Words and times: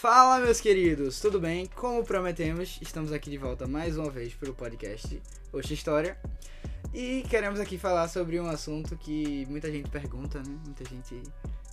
Fala, 0.00 0.38
meus 0.38 0.60
queridos, 0.60 1.18
tudo 1.18 1.40
bem? 1.40 1.66
Como 1.74 2.04
prometemos, 2.04 2.78
estamos 2.80 3.12
aqui 3.12 3.28
de 3.28 3.36
volta 3.36 3.66
mais 3.66 3.98
uma 3.98 4.08
vez 4.08 4.32
para 4.32 4.48
o 4.48 4.54
podcast 4.54 5.20
Oxa 5.52 5.74
História. 5.74 6.16
E 6.94 7.24
queremos 7.28 7.58
aqui 7.58 7.76
falar 7.76 8.06
sobre 8.06 8.38
um 8.38 8.46
assunto 8.46 8.96
que 8.96 9.44
muita 9.46 9.68
gente 9.72 9.90
pergunta, 9.90 10.38
né? 10.38 10.56
Muita 10.64 10.84
gente 10.84 11.20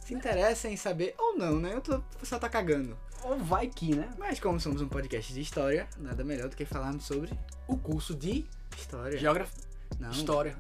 se 0.04 0.16
interessa 0.16 0.68
em 0.68 0.76
saber 0.76 1.14
ou 1.20 1.38
não, 1.38 1.60
né? 1.60 1.76
Eu 1.76 1.82
tô, 1.82 2.02
só 2.24 2.40
tá 2.40 2.50
cagando. 2.50 2.98
Ou 3.22 3.38
vai 3.38 3.68
que, 3.68 3.96
né? 3.96 4.10
Mas 4.18 4.40
como 4.40 4.60
somos 4.60 4.82
um 4.82 4.88
podcast 4.88 5.32
de 5.32 5.42
história, 5.42 5.88
nada 5.96 6.24
melhor 6.24 6.50
do 6.50 6.56
que 6.56 6.66
falarmos 6.66 7.06
sobre 7.06 7.30
O 7.68 7.78
curso 7.78 8.16
de 8.16 8.44
história. 8.76 9.20
Geografia. 9.20 9.64
Não, 10.00 10.10
História. 10.10 10.58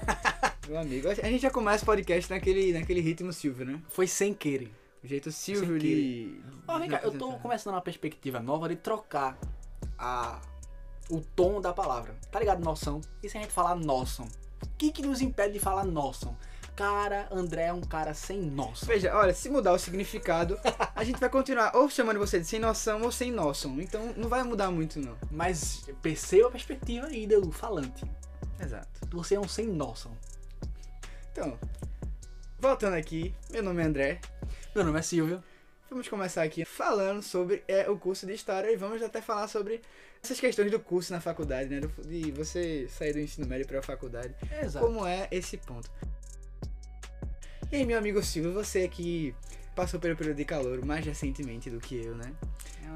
meu 0.66 0.78
amigo, 0.78 1.10
a 1.10 1.14
gente 1.14 1.40
já 1.40 1.50
começa 1.50 1.82
o 1.82 1.86
podcast 1.86 2.30
naquele, 2.30 2.72
naquele 2.72 3.02
ritmo 3.02 3.34
Silvio, 3.34 3.66
né? 3.66 3.82
Foi 3.90 4.06
sem 4.06 4.32
querer. 4.32 4.85
O 5.06 5.08
jeito 5.08 5.30
Silvio 5.30 5.78
de... 5.78 6.40
Ó, 6.66 6.80
vem 6.80 6.90
cá, 6.90 6.98
eu 7.04 7.16
tô 7.16 7.34
começando 7.34 7.74
uma 7.74 7.80
perspectiva 7.80 8.40
nova 8.40 8.68
de 8.68 8.74
trocar 8.74 9.38
a, 9.96 10.40
o 11.08 11.20
tom 11.20 11.60
da 11.60 11.72
palavra. 11.72 12.16
Tá 12.28 12.40
ligado? 12.40 12.60
Noção. 12.60 13.00
E 13.22 13.28
se 13.28 13.38
a 13.38 13.40
gente 13.40 13.52
falar 13.52 13.76
noção? 13.76 14.26
O 14.60 14.66
que 14.76 14.90
que 14.90 15.02
nos 15.02 15.20
impede 15.20 15.52
de 15.52 15.60
falar 15.60 15.84
noção? 15.84 16.36
Cara, 16.74 17.28
André 17.30 17.66
é 17.66 17.72
um 17.72 17.82
cara 17.82 18.14
sem 18.14 18.40
noção. 18.40 18.88
Veja, 18.88 19.16
olha, 19.16 19.32
se 19.32 19.48
mudar 19.48 19.74
o 19.74 19.78
significado, 19.78 20.58
a 20.92 21.04
gente 21.04 21.20
vai 21.20 21.30
continuar 21.30 21.76
ou 21.76 21.88
chamando 21.88 22.18
você 22.18 22.40
de 22.40 22.46
sem 22.46 22.58
noção 22.58 23.02
ou 23.02 23.12
sem 23.12 23.30
noção. 23.30 23.80
Então 23.80 24.12
não 24.16 24.28
vai 24.28 24.42
mudar 24.42 24.72
muito, 24.72 24.98
não. 24.98 25.16
Mas 25.30 25.88
perceba 26.02 26.48
a 26.48 26.50
perspectiva 26.50 27.06
aí 27.06 27.28
do 27.28 27.52
falante. 27.52 28.04
Exato. 28.58 29.06
Você 29.12 29.36
é 29.36 29.40
um 29.40 29.46
sem 29.46 29.68
noção. 29.68 30.10
Então, 31.30 31.56
voltando 32.58 32.94
aqui, 32.94 33.32
meu 33.52 33.62
nome 33.62 33.84
é 33.84 33.86
André. 33.86 34.20
Meu 34.76 34.84
nome 34.84 34.98
é 34.98 35.02
Silvio. 35.02 35.42
Vamos 35.88 36.06
começar 36.06 36.42
aqui 36.42 36.62
falando 36.62 37.22
sobre 37.22 37.64
é, 37.66 37.88
o 37.88 37.96
curso 37.96 38.26
de 38.26 38.34
História 38.34 38.70
e 38.70 38.76
vamos 38.76 39.02
até 39.02 39.22
falar 39.22 39.48
sobre 39.48 39.80
essas 40.22 40.38
questões 40.38 40.70
do 40.70 40.78
curso 40.78 41.14
na 41.14 41.18
faculdade, 41.18 41.70
né? 41.70 41.80
De 42.04 42.30
você 42.32 42.86
sair 42.86 43.14
do 43.14 43.18
ensino 43.18 43.46
médio 43.46 43.66
para 43.66 43.78
a 43.78 43.82
faculdade. 43.82 44.34
Exato. 44.62 44.84
Como 44.84 45.06
é 45.06 45.28
esse 45.30 45.56
ponto? 45.56 45.90
E 47.72 47.76
aí, 47.76 47.86
meu 47.86 47.96
amigo 47.96 48.22
Silvio, 48.22 48.52
você 48.52 48.86
que 48.86 49.34
passou 49.74 49.98
pelo 49.98 50.14
período 50.14 50.36
de 50.36 50.44
calor 50.44 50.84
mais 50.84 51.06
recentemente 51.06 51.70
do 51.70 51.80
que 51.80 51.96
eu, 52.04 52.14
né? 52.14 52.34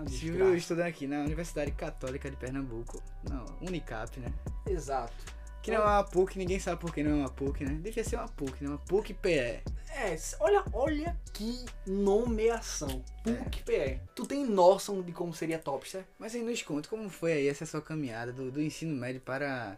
É 0.04 0.10
Silvio 0.10 0.54
estudando 0.54 0.86
aqui 0.86 1.06
na 1.06 1.20
Universidade 1.20 1.72
Católica 1.72 2.30
de 2.30 2.36
Pernambuco, 2.36 3.02
não, 3.26 3.46
Unicap, 3.62 4.20
né? 4.20 4.30
Exato. 4.68 5.39
Que 5.62 5.70
não 5.70 5.78
é 5.78 5.84
uma 5.84 6.04
PUC, 6.04 6.38
ninguém 6.38 6.58
sabe 6.58 6.80
por 6.80 6.92
que 6.92 7.02
não 7.02 7.10
é 7.10 7.14
uma 7.14 7.28
PUC, 7.28 7.64
né? 7.64 7.78
Devia 7.82 8.02
ser 8.02 8.16
uma 8.16 8.28
PUC, 8.28 8.64
né? 8.64 8.70
Uma 8.70 8.78
PUC 8.78 9.12
PE. 9.12 9.62
É, 9.92 10.16
olha, 10.38 10.64
olha 10.72 11.16
que 11.34 11.64
nomeação. 11.86 13.04
PUC-PE. 13.24 14.00
Tu 14.14 14.26
tem 14.26 14.46
noção 14.46 15.02
de 15.02 15.12
como 15.12 15.34
seria 15.34 15.58
top, 15.58 15.88
certo? 15.88 16.06
Mas 16.18 16.34
aí 16.34 16.42
nos 16.42 16.62
conta 16.62 16.88
como 16.88 17.10
foi 17.10 17.32
aí 17.32 17.48
essa 17.48 17.66
sua 17.66 17.82
caminhada 17.82 18.32
do, 18.32 18.50
do 18.50 18.62
ensino 18.62 18.94
médio 18.94 19.20
para, 19.20 19.76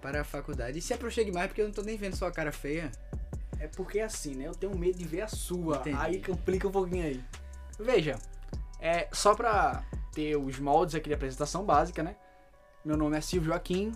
para 0.00 0.20
a 0.20 0.24
faculdade. 0.24 0.78
E 0.78 0.82
se 0.82 0.94
aproxime 0.94 1.32
mais, 1.32 1.48
porque 1.48 1.62
eu 1.62 1.66
não 1.66 1.74
tô 1.74 1.82
nem 1.82 1.96
vendo 1.96 2.14
sua 2.14 2.30
cara 2.30 2.52
feia. 2.52 2.92
É 3.58 3.66
porque 3.66 3.98
assim, 3.98 4.36
né? 4.36 4.46
Eu 4.46 4.54
tenho 4.54 4.76
medo 4.76 4.98
de 4.98 5.04
ver 5.04 5.22
a 5.22 5.28
sua. 5.28 5.78
Entendi. 5.78 5.96
Aí 5.98 6.22
complica 6.22 6.68
um 6.68 6.72
pouquinho 6.72 7.04
aí. 7.04 7.24
Veja, 7.80 8.16
é 8.78 9.08
só 9.12 9.34
pra 9.34 9.84
ter 10.12 10.36
os 10.36 10.58
moldes 10.58 10.94
aqui 10.94 11.08
de 11.08 11.14
apresentação 11.14 11.64
básica, 11.64 12.02
né? 12.02 12.14
Meu 12.84 12.96
nome 12.96 13.16
é 13.16 13.20
Silvio 13.20 13.48
Joaquim. 13.48 13.92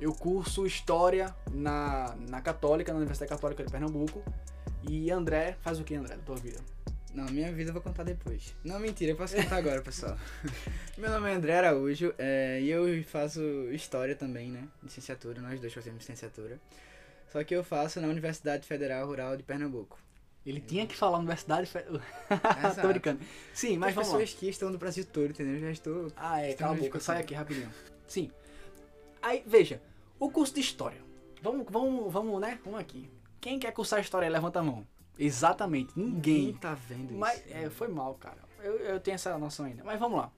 Eu 0.00 0.14
curso 0.14 0.66
História 0.66 1.34
na, 1.52 2.16
na 2.30 2.40
Católica, 2.40 2.90
na 2.90 2.98
Universidade 2.98 3.28
Católica 3.28 3.62
de 3.62 3.70
Pernambuco. 3.70 4.24
E 4.88 5.10
André, 5.10 5.58
faz 5.60 5.78
o 5.78 5.84
que, 5.84 5.94
André, 5.94 6.16
da 6.16 6.22
tua 6.22 6.36
vida? 6.36 6.58
Não, 7.12 7.26
minha 7.26 7.52
vida 7.52 7.68
eu 7.68 7.74
vou 7.74 7.82
contar 7.82 8.04
depois. 8.04 8.56
Não, 8.64 8.80
mentira, 8.80 9.12
eu 9.12 9.16
posso 9.16 9.36
contar 9.36 9.56
agora, 9.56 9.82
pessoal. 9.82 10.16
Meu 10.96 11.10
nome 11.10 11.30
é 11.30 11.34
André 11.34 11.58
Araújo 11.58 12.14
é, 12.16 12.60
e 12.62 12.70
eu 12.70 13.04
faço 13.04 13.42
História 13.72 14.16
também, 14.16 14.50
né? 14.50 14.66
Licenciatura, 14.82 15.42
nós 15.42 15.60
dois 15.60 15.74
fazemos 15.74 16.00
licenciatura. 16.00 16.58
Só 17.30 17.44
que 17.44 17.54
eu 17.54 17.62
faço 17.62 18.00
na 18.00 18.08
Universidade 18.08 18.66
Federal 18.66 19.06
Rural 19.06 19.36
de 19.36 19.42
Pernambuco. 19.42 19.98
Ele 20.46 20.62
tinha 20.62 20.86
que 20.86 20.96
falar 20.96 21.18
Universidade. 21.18 21.66
Fe... 21.66 21.80
Exato. 22.58 22.80
Tô 22.80 22.88
brincando. 22.88 23.20
Sim, 23.52 23.76
mas 23.76 23.90
As 23.90 23.94
vamos 23.96 24.12
lá. 24.12 24.18
pessoas 24.18 24.38
que 24.38 24.48
estão 24.48 24.72
do 24.72 24.78
Brasil 24.78 25.04
todo, 25.04 25.30
entendeu? 25.30 25.56
Eu 25.56 25.60
já 25.60 25.70
estou... 25.70 26.10
Ah, 26.16 26.40
é, 26.40 26.54
cala 26.54 26.72
a 26.72 26.78
boca, 26.78 26.98
sai 27.00 27.20
aqui 27.20 27.34
rapidinho. 27.34 27.70
Sim. 28.08 28.30
Aí, 29.20 29.42
veja, 29.46 29.82
o 30.20 30.30
curso 30.30 30.54
de 30.54 30.60
História. 30.60 31.02
Vamos, 31.42 31.66
vamos, 31.68 32.12
vamos, 32.12 32.40
né? 32.40 32.60
Vamos 32.64 32.78
aqui. 32.78 33.10
Quem 33.40 33.58
quer 33.58 33.72
cursar 33.72 34.00
História, 34.00 34.28
levanta 34.28 34.60
a 34.60 34.62
mão. 34.62 34.86
Exatamente, 35.18 35.92
Quem 35.94 36.04
ninguém. 36.04 36.52
tá 36.54 36.74
vendo 36.74 37.12
Mas, 37.14 37.38
isso? 37.44 37.54
é, 37.56 37.68
foi 37.70 37.88
mal, 37.88 38.14
cara. 38.14 38.38
Eu, 38.62 38.76
eu 38.78 39.00
tenho 39.00 39.14
essa 39.16 39.36
noção 39.36 39.66
ainda. 39.66 39.82
Mas 39.82 39.98
vamos 39.98 40.18
lá. 40.18 40.30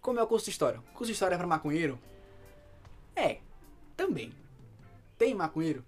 Como 0.00 0.18
é 0.18 0.22
o 0.22 0.26
curso 0.26 0.44
de 0.44 0.50
História? 0.50 0.78
O 0.80 0.92
curso 0.92 1.06
de 1.06 1.12
História 1.12 1.34
é 1.34 1.38
pra 1.38 1.46
maconheiro? 1.46 1.98
É, 3.16 3.38
também. 3.96 4.32
Tem 5.16 5.34
maconheiro? 5.34 5.84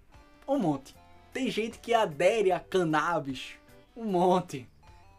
Um 0.47 0.57
monte. 0.59 0.95
Tem 1.31 1.49
gente 1.49 1.79
que 1.79 1.93
adere 1.93 2.51
a 2.51 2.59
cannabis? 2.59 3.53
Um 3.95 4.05
monte. 4.05 4.67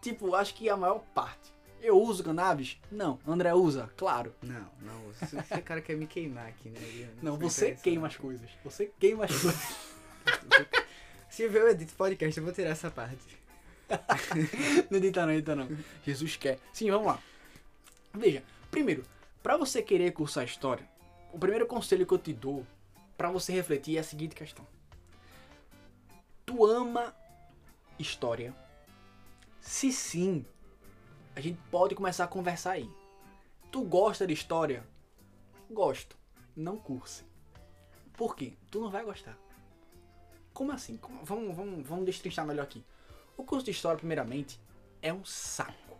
Tipo, 0.02 0.34
acho 0.34 0.54
que 0.54 0.68
a 0.68 0.76
maior 0.76 1.00
parte. 1.14 1.51
Eu 1.82 2.00
uso 2.00 2.22
cannabis? 2.22 2.78
Não. 2.90 3.18
André 3.26 3.52
usa? 3.52 3.90
Claro. 3.96 4.32
Não, 4.40 4.70
não. 4.80 5.10
Esse 5.10 5.36
esse 5.36 5.62
cara 5.62 5.80
quer 5.80 5.96
me 5.96 6.06
queimar 6.06 6.46
aqui, 6.46 6.68
né? 6.68 6.80
Não, 7.20 7.36
me 7.36 7.42
você 7.42 7.72
queima 7.72 8.02
não. 8.02 8.06
as 8.06 8.16
coisas. 8.16 8.48
Você 8.64 8.92
queima 9.00 9.24
as 9.24 9.36
coisas. 9.36 9.76
Se 11.28 11.42
eu 11.42 11.68
edito 11.68 11.92
podcast, 11.94 12.38
eu 12.38 12.44
vou 12.44 12.52
tirar 12.52 12.70
essa 12.70 12.88
parte. 12.90 13.18
não 14.90 14.98
edita 14.98 15.26
não, 15.26 15.32
edita 15.32 15.56
não. 15.56 15.68
Jesus 16.06 16.36
quer. 16.36 16.60
Sim, 16.72 16.90
vamos 16.90 17.08
lá. 17.08 17.18
Veja, 18.14 18.44
primeiro, 18.70 19.02
pra 19.42 19.56
você 19.56 19.82
querer 19.82 20.12
cursar 20.12 20.44
história, 20.44 20.86
o 21.32 21.38
primeiro 21.38 21.66
conselho 21.66 22.06
que 22.06 22.14
eu 22.14 22.18
te 22.18 22.32
dou 22.32 22.64
pra 23.16 23.30
você 23.30 23.52
refletir 23.52 23.96
é 23.96 24.00
a 24.00 24.04
seguinte 24.04 24.36
questão. 24.36 24.66
Tu 26.46 26.64
ama 26.64 27.14
história? 27.98 28.54
Se 29.60 29.90
sim, 29.92 30.44
a 31.34 31.40
gente 31.40 31.60
pode 31.70 31.94
começar 31.94 32.24
a 32.24 32.28
conversar 32.28 32.72
aí. 32.72 32.90
Tu 33.70 33.82
gosta 33.82 34.26
de 34.26 34.32
história? 34.34 34.84
Gosto. 35.70 36.16
Não 36.54 36.76
curse. 36.76 37.24
Por 38.14 38.36
quê? 38.36 38.54
Tu 38.70 38.80
não 38.80 38.90
vai 38.90 39.04
gostar. 39.04 39.36
Como 40.52 40.70
assim? 40.72 40.96
Como- 40.98 41.24
Vamos, 41.24 41.56
vamos, 41.56 41.86
vamos 41.86 42.04
destrinchar 42.04 42.46
melhor 42.46 42.64
aqui. 42.64 42.84
O 43.36 43.44
curso 43.44 43.64
de 43.64 43.70
história, 43.70 43.96
primeiramente, 43.98 44.60
é 45.00 45.12
um 45.12 45.24
saco. 45.24 45.96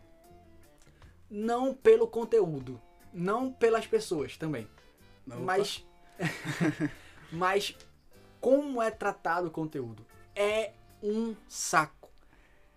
Não 1.30 1.74
pelo 1.74 2.06
conteúdo, 2.06 2.78
não 3.12 3.50
pelas 3.50 3.86
pessoas 3.86 4.36
também, 4.36 4.68
Opa. 5.26 5.36
mas 5.38 5.82
mas 7.32 7.74
como 8.38 8.82
é 8.82 8.90
tratado 8.90 9.48
o 9.48 9.50
conteúdo 9.50 10.04
é 10.36 10.72
um 11.02 11.34
saco. 11.48 12.01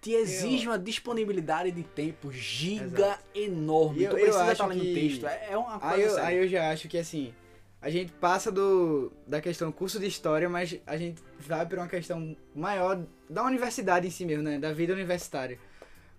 Te 0.06 0.14
exige 0.14 0.68
uma 0.68 0.78
disponibilidade 0.78 1.72
de 1.72 1.82
tempo 1.82 2.32
giga 2.32 2.86
Exato. 3.08 3.24
enorme. 3.34 4.04
Eu- 4.04 4.12
tu 4.12 4.18
eu 4.18 4.22
precisa 4.22 4.44
acho 4.44 4.52
estar 4.52 4.68
lendo 4.68 4.82
que- 4.82 4.94
texto. 4.94 5.26
É 5.26 5.48
é 5.50 5.58
uma 5.58 5.80
coisa 5.80 5.96
Aí 5.96 6.02
eu, 6.04 6.18
aí 6.20 6.38
eu 6.38 6.48
já 6.48 6.70
acho 6.72 6.88
que 6.88 6.96
assim, 7.00 7.34
a 7.82 7.90
gente 7.90 8.12
passa 8.14 8.52
do 8.52 9.12
da 9.26 9.42
questão 9.42 9.72
curso 9.72 10.00
de 10.00 10.06
história, 10.06 10.48
mas 10.48 10.78
a 10.86 10.96
gente 10.96 11.20
vai 11.40 11.66
para 11.66 11.82
uma 11.82 11.88
questão 11.88 12.38
maior 12.54 13.04
da 13.28 13.44
universidade 13.44 14.06
em 14.06 14.12
si 14.12 14.28
mesmo, 14.28 14.44
né? 14.44 14.60
Da 14.60 14.72
vida 14.72 14.94
universitária. 14.94 15.58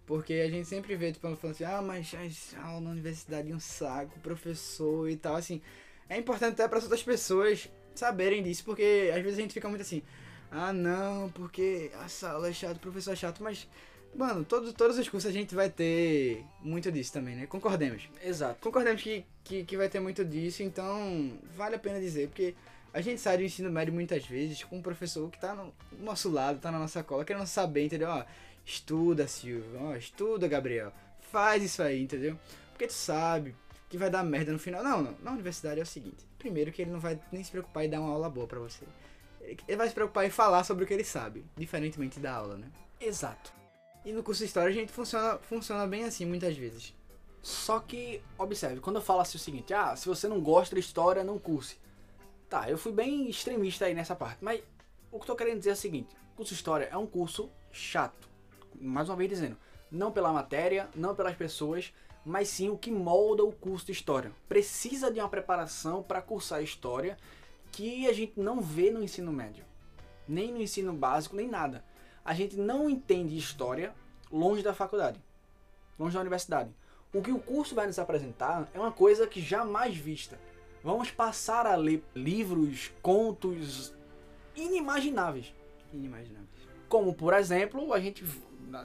Porque 0.04 0.34
a 0.34 0.50
gente 0.50 0.66
sempre 0.66 0.96
vê, 0.96 1.12
tipo, 1.12 1.20
falando 1.36 1.54
assim, 1.54 1.64
ah, 1.64 1.80
mas 1.80 2.12
a 2.56 2.66
aula 2.66 2.80
na 2.80 2.90
universidade 2.90 3.52
é 3.52 3.54
um 3.54 3.60
saco, 3.60 4.18
professor 4.18 5.08
e 5.08 5.14
tal, 5.16 5.36
assim. 5.36 5.62
É 6.08 6.16
importante 6.18 6.54
até 6.54 6.66
para 6.66 6.78
as 6.78 6.84
outras 6.84 7.04
pessoas 7.04 7.68
saberem 7.94 8.42
disso, 8.42 8.64
porque 8.64 9.12
às 9.14 9.22
vezes 9.22 9.38
a 9.38 9.42
gente 9.42 9.54
fica 9.54 9.68
muito 9.68 9.82
assim, 9.82 10.02
ah, 10.50 10.72
não, 10.72 11.30
porque 11.30 11.90
a 12.00 12.08
sala 12.08 12.48
é 12.48 12.52
chato, 12.52 12.76
o 12.76 12.80
professor 12.80 13.12
é 13.12 13.16
chato, 13.16 13.42
mas, 13.42 13.68
mano, 14.14 14.44
todo, 14.44 14.72
todos 14.72 14.98
os 14.98 15.08
cursos 15.08 15.28
a 15.28 15.32
gente 15.32 15.54
vai 15.54 15.68
ter 15.68 16.44
muito 16.60 16.90
disso 16.90 17.12
também, 17.12 17.36
né? 17.36 17.46
Concordemos. 17.46 18.08
Exato. 18.22 18.60
Concordamos 18.60 19.02
que, 19.02 19.24
que, 19.44 19.64
que 19.64 19.76
vai 19.76 19.88
ter 19.88 20.00
muito 20.00 20.24
disso, 20.24 20.62
então 20.62 21.38
vale 21.56 21.76
a 21.76 21.78
pena 21.78 22.00
dizer, 22.00 22.28
porque 22.28 22.54
a 22.92 23.00
gente 23.00 23.20
sai 23.20 23.36
do 23.36 23.42
ensino 23.42 23.70
médio 23.70 23.92
muitas 23.92 24.24
vezes 24.24 24.64
com 24.64 24.78
um 24.78 24.82
professor 24.82 25.30
que 25.30 25.38
tá 25.38 25.54
no 25.54 25.74
nosso 26.00 26.30
lado, 26.30 26.58
tá 26.58 26.72
na 26.72 26.78
nossa 26.78 27.02
cola, 27.02 27.24
querendo 27.24 27.46
saber, 27.46 27.84
entendeu? 27.84 28.08
Ó, 28.08 28.24
estuda, 28.64 29.28
Silvio, 29.28 29.78
ó, 29.80 29.94
estuda, 29.94 30.48
Gabriel, 30.48 30.92
faz 31.20 31.62
isso 31.62 31.82
aí, 31.82 32.02
entendeu? 32.02 32.38
Porque 32.70 32.86
tu 32.86 32.94
sabe 32.94 33.54
que 33.88 33.98
vai 33.98 34.10
dar 34.10 34.24
merda 34.24 34.52
no 34.52 34.58
final. 34.58 34.82
Não, 34.82 35.02
não, 35.02 35.14
na 35.22 35.32
universidade 35.32 35.78
é 35.78 35.82
o 35.82 35.86
seguinte, 35.86 36.26
primeiro 36.38 36.72
que 36.72 36.82
ele 36.82 36.90
não 36.90 37.00
vai 37.00 37.20
nem 37.30 37.44
se 37.44 37.50
preocupar 37.50 37.84
em 37.84 37.90
dar 37.90 38.00
uma 38.00 38.12
aula 38.12 38.30
boa 38.30 38.46
pra 38.46 38.58
você. 38.58 38.84
Ele 39.46 39.76
vai 39.76 39.88
se 39.88 39.94
preocupar 39.94 40.26
em 40.26 40.30
falar 40.30 40.64
sobre 40.64 40.84
o 40.84 40.86
que 40.86 40.94
ele 40.94 41.04
sabe, 41.04 41.44
diferentemente 41.56 42.18
da 42.18 42.34
aula, 42.34 42.56
né? 42.56 42.70
Exato. 43.00 43.52
E 44.04 44.12
no 44.12 44.22
curso 44.22 44.40
de 44.40 44.46
história 44.46 44.70
a 44.70 44.74
gente 44.74 44.92
funciona, 44.92 45.38
funciona 45.38 45.86
bem 45.86 46.04
assim 46.04 46.24
muitas 46.24 46.56
vezes. 46.56 46.94
Só 47.42 47.78
que, 47.78 48.22
observe, 48.36 48.80
quando 48.80 48.96
eu 48.96 49.02
falo 49.02 49.20
assim 49.20 49.36
o 49.36 49.40
seguinte, 49.40 49.72
ah, 49.72 49.94
se 49.94 50.08
você 50.08 50.26
não 50.26 50.40
gosta 50.40 50.74
de 50.74 50.80
história, 50.80 51.22
não 51.22 51.38
curse. 51.38 51.78
Tá, 52.48 52.68
eu 52.68 52.78
fui 52.78 52.92
bem 52.92 53.28
extremista 53.28 53.84
aí 53.84 53.94
nessa 53.94 54.16
parte, 54.16 54.38
mas 54.40 54.62
o 55.10 55.18
que 55.18 55.22
eu 55.22 55.26
tô 55.26 55.36
querendo 55.36 55.58
dizer 55.58 55.70
é 55.70 55.74
o 55.74 55.76
seguinte, 55.76 56.16
curso 56.36 56.52
de 56.52 56.58
história 56.58 56.88
é 56.90 56.96
um 56.96 57.06
curso 57.06 57.50
chato. 57.72 58.28
Mais 58.80 59.08
uma 59.08 59.16
vez 59.16 59.30
dizendo, 59.30 59.56
não 59.90 60.12
pela 60.12 60.32
matéria, 60.32 60.88
não 60.94 61.14
pelas 61.14 61.34
pessoas, 61.36 61.92
mas 62.24 62.48
sim 62.48 62.68
o 62.68 62.76
que 62.76 62.90
molda 62.90 63.44
o 63.44 63.52
curso 63.52 63.86
de 63.86 63.92
história. 63.92 64.32
Precisa 64.48 65.10
de 65.10 65.20
uma 65.20 65.28
preparação 65.28 66.02
para 66.02 66.20
cursar 66.20 66.62
história 66.62 67.16
que 67.76 68.08
a 68.08 68.12
gente 68.14 68.40
não 68.40 68.58
vê 68.58 68.90
no 68.90 69.02
ensino 69.02 69.30
médio, 69.30 69.62
nem 70.26 70.50
no 70.50 70.62
ensino 70.62 70.94
básico, 70.94 71.36
nem 71.36 71.46
nada. 71.46 71.84
A 72.24 72.32
gente 72.32 72.56
não 72.56 72.88
entende 72.88 73.36
história 73.36 73.94
longe 74.32 74.62
da 74.62 74.72
faculdade, 74.72 75.22
longe 75.98 76.14
da 76.14 76.22
universidade. 76.22 76.70
O 77.12 77.20
que 77.20 77.30
o 77.30 77.38
curso 77.38 77.74
vai 77.74 77.86
nos 77.86 77.98
apresentar 77.98 78.66
é 78.72 78.80
uma 78.80 78.90
coisa 78.90 79.26
que 79.26 79.42
jamais 79.42 79.94
vista. 79.94 80.40
Vamos 80.82 81.10
passar 81.10 81.66
a 81.66 81.76
ler 81.76 82.02
livros, 82.14 82.90
contos 83.02 83.94
inimagináveis. 84.54 85.54
Inimaginável. 85.92 86.48
Como, 86.88 87.12
por 87.12 87.34
exemplo, 87.34 87.92
a 87.92 88.00
gente 88.00 88.24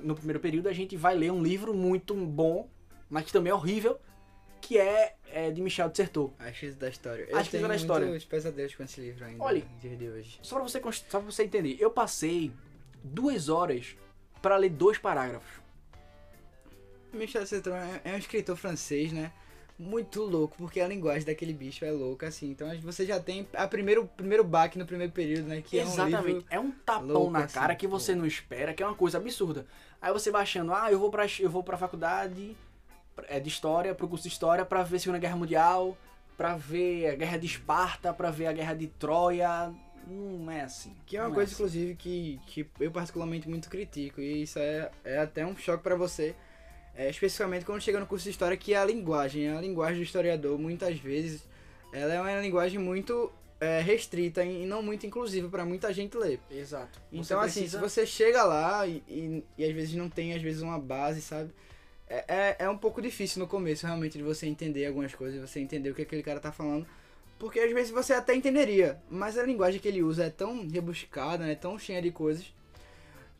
no 0.04 0.16
primeiro 0.16 0.42
período 0.42 0.68
a 0.68 0.74
gente 0.74 0.98
vai 0.98 1.16
ler 1.16 1.32
um 1.32 1.42
livro 1.42 1.74
muito 1.74 2.14
bom, 2.14 2.68
mas 3.10 3.24
que 3.24 3.32
também 3.32 3.52
é 3.52 3.56
horrível, 3.56 3.98
que 4.62 4.78
é, 4.78 5.16
é 5.32 5.52
de 5.52 5.62
Michel 5.62 5.90
de 5.90 5.98
Certeau. 5.98 6.34
A 6.40 6.50
Escrita 6.50 6.76
da 6.76 6.90
História. 6.90 7.28
A 7.34 7.42
Escrita 7.42 7.68
da 7.68 7.76
História. 7.76 8.08
muitos 8.08 8.26
pesadelos 8.26 8.76
com 8.76 8.84
esse 8.84 9.02
livro 9.02 9.26
ainda. 9.26 9.44
Olha, 9.44 9.64
dia 9.80 9.98
de 9.98 10.08
hoje. 10.08 10.40
Só 10.42 10.56
pra 10.56 10.64
você, 10.64 10.80
só 11.10 11.20
pra 11.20 11.32
você 11.32 11.44
entender, 11.44 11.78
eu 11.80 11.90
passei 11.90 12.52
duas 13.04 13.50
horas 13.50 13.96
para 14.42 14.56
ler 14.58 14.70
dois 14.70 14.98
parágrafos. 14.98 15.62
Michel 17.12 17.46
Citron 17.46 17.76
é, 17.76 18.02
é 18.06 18.14
um 18.14 18.18
escritor 18.18 18.56
francês, 18.56 19.12
né? 19.12 19.32
Muito 19.78 20.22
louco, 20.22 20.56
porque 20.58 20.80
a 20.80 20.88
linguagem 20.88 21.26
daquele 21.26 21.54
bicho 21.54 21.84
é 21.84 21.92
louca, 21.92 22.28
assim. 22.28 22.52
Então 22.52 22.70
você 22.82 23.06
já 23.06 23.20
tem 23.20 23.48
a 23.54 23.68
primeiro, 23.68 24.06
primeiro 24.16 24.44
baque 24.44 24.78
no 24.78 24.86
primeiro 24.86 25.12
período, 25.12 25.48
né? 25.48 25.62
Que 25.62 25.78
Exatamente. 25.78 26.46
é 26.50 26.60
um. 26.60 26.64
É 26.64 26.68
um 26.68 26.72
tapão 26.72 27.08
louco, 27.08 27.32
na 27.32 27.46
assim, 27.46 27.56
cara 27.56 27.76
que 27.76 27.88
você 27.88 28.14
não 28.14 28.26
espera, 28.26 28.74
que 28.74 28.84
é 28.84 28.86
uma 28.86 28.96
coisa 28.96 29.18
absurda. 29.18 29.66
Aí 30.00 30.14
você 30.14 30.30
vai 30.30 30.44
achando, 30.44 30.72
ah, 30.72 30.92
eu 30.92 31.00
vou 31.00 31.10
pra, 31.10 31.26
eu 31.40 31.50
vou 31.50 31.64
pra 31.64 31.78
faculdade 31.78 32.56
é, 33.28 33.40
de 33.40 33.50
história, 33.50 33.94
pro 33.96 34.08
curso 34.08 34.24
de 34.24 34.30
história, 34.30 34.66
pra 34.66 34.84
ver 34.84 34.98
a 34.98 35.00
Segunda 35.00 35.20
Guerra 35.20 35.36
Mundial, 35.36 35.98
pra 36.38 36.56
ver 36.56 37.10
a 37.10 37.16
Guerra 37.16 37.38
de 37.38 37.46
Esparta, 37.46 38.14
pra 38.14 38.32
ver 38.32 38.48
a 38.48 38.52
Guerra 38.54 38.74
de 38.74 38.88
Troia. 38.88 39.74
Não 40.08 40.50
é 40.52 40.62
assim. 40.62 40.96
Que 41.06 41.16
é 41.18 41.22
uma 41.22 41.28
Não 41.28 41.36
coisa, 41.36 41.52
assim. 41.52 41.62
inclusive, 41.62 41.96
que, 41.96 42.40
que 42.48 42.68
eu 42.80 42.92
particularmente 42.92 43.48
muito 43.48 43.70
critico. 43.70 44.20
E 44.20 44.42
isso 44.44 44.58
é, 44.60 44.90
é 45.06 45.20
até 45.20 45.46
um 45.46 45.56
choque 45.56 45.84
pra 45.84 45.96
você. 45.96 46.36
É, 46.96 47.10
especificamente 47.10 47.66
quando 47.66 47.80
chega 47.82 48.00
no 48.00 48.06
curso 48.06 48.24
de 48.26 48.32
história, 48.32 48.58
que 48.58 48.74
é 48.74 48.78
a 48.78 48.84
linguagem. 48.86 49.50
A 49.50 49.62
linguagem 49.62 49.98
do 49.98 50.04
historiador, 50.04 50.58
muitas 50.58 50.98
vezes, 50.98 51.48
ela 51.94 52.14
é 52.14 52.20
uma 52.20 52.42
linguagem 52.42 52.80
muito 52.80 53.32
é, 53.62 53.80
restrita 53.80 54.44
e 54.44 54.66
não 54.66 54.82
muito 54.82 55.06
inclusiva 55.06 55.48
pra 55.48 55.64
muita 55.64 55.94
gente 55.94 56.18
ler. 56.18 56.40
Exato. 56.50 57.00
Então, 57.12 57.24
Você 57.24 57.34
assim, 57.36 57.60
precisa- 57.62 57.78
se 57.78 57.84
você 57.90 58.06
chega 58.06 58.44
lá 58.44 58.86
e, 58.88 59.04
e, 59.08 59.44
e 59.58 59.64
às 59.64 59.72
vezes 59.72 59.94
não 59.96 60.10
tem, 60.10 60.34
às 60.34 60.42
vezes, 60.42 60.62
uma 60.64 60.80
base, 60.80 61.22
sabe? 61.22 61.52
É, 62.12 62.26
é, 62.28 62.56
é 62.66 62.70
um 62.70 62.78
pouco 62.78 63.02
difícil 63.02 63.40
no 63.40 63.48
começo, 63.48 63.86
realmente, 63.86 64.18
de 64.18 64.24
você 64.24 64.46
entender 64.46 64.86
algumas 64.86 65.16
coisas, 65.16 65.40
você 65.50 65.62
entender 65.62 65.90
o 65.90 65.96
que 65.96 66.02
aquele 66.02 66.22
cara 66.22 66.42
tá 66.42 66.52
falando. 66.52 66.86
Porque 67.40 67.60
às 67.60 67.72
vezes 67.72 67.90
você 67.90 68.14
até 68.14 68.36
entenderia, 68.36 69.02
mas 69.10 69.38
a 69.38 69.44
linguagem 69.44 69.80
que 69.80 69.88
ele 69.88 70.04
usa 70.04 70.26
é 70.26 70.30
tão 70.30 70.68
rebuscada, 70.68 71.46
né? 71.46 71.56
Tão 71.56 71.80
cheia 71.80 72.02
de 72.02 72.12
coisas, 72.12 72.54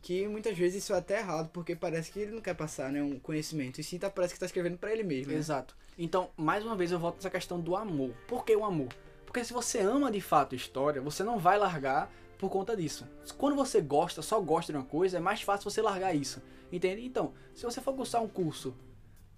que 0.00 0.26
muitas 0.26 0.56
vezes 0.56 0.82
isso 0.82 0.94
é 0.94 0.98
até 0.98 1.18
errado, 1.18 1.50
porque 1.52 1.76
parece 1.76 2.10
que 2.10 2.18
ele 2.18 2.32
não 2.32 2.40
quer 2.40 2.54
passar, 2.54 2.90
né? 2.90 3.02
Um 3.02 3.18
conhecimento. 3.18 3.78
E 3.80 3.84
sim, 3.84 3.98
tá, 3.98 4.08
parece 4.08 4.34
que 4.34 4.40
tá 4.40 4.46
escrevendo 4.46 4.78
pra 4.78 4.90
ele 4.90 5.02
mesmo. 5.04 5.32
né? 5.32 5.38
Exato. 5.38 5.76
Então, 5.98 6.30
mais 6.36 6.64
uma 6.64 6.74
vez 6.74 6.90
eu 6.90 6.98
volto 6.98 7.16
nessa 7.16 7.30
questão 7.30 7.60
do 7.60 7.76
amor. 7.76 8.12
Por 8.26 8.44
que 8.44 8.56
o 8.56 8.64
amor? 8.64 8.88
Porque 9.26 9.44
se 9.44 9.52
você 9.52 9.80
ama 9.80 10.10
de 10.10 10.20
fato 10.20 10.56
história, 10.56 11.00
você 11.00 11.22
não 11.22 11.38
vai 11.38 11.58
largar 11.58 12.10
por 12.38 12.50
conta 12.50 12.76
disso. 12.76 13.06
Quando 13.38 13.54
você 13.54 13.80
gosta, 13.80 14.22
só 14.22 14.40
gosta 14.40 14.72
de 14.72 14.78
uma 14.78 14.84
coisa, 14.84 15.18
é 15.18 15.20
mais 15.20 15.42
fácil 15.42 15.70
você 15.70 15.80
largar 15.80 16.14
isso. 16.16 16.42
Entende? 16.72 17.04
Então, 17.04 17.34
se 17.54 17.64
você 17.64 17.80
for 17.80 17.94
cursar 17.94 18.22
um 18.22 18.28
curso. 18.28 18.74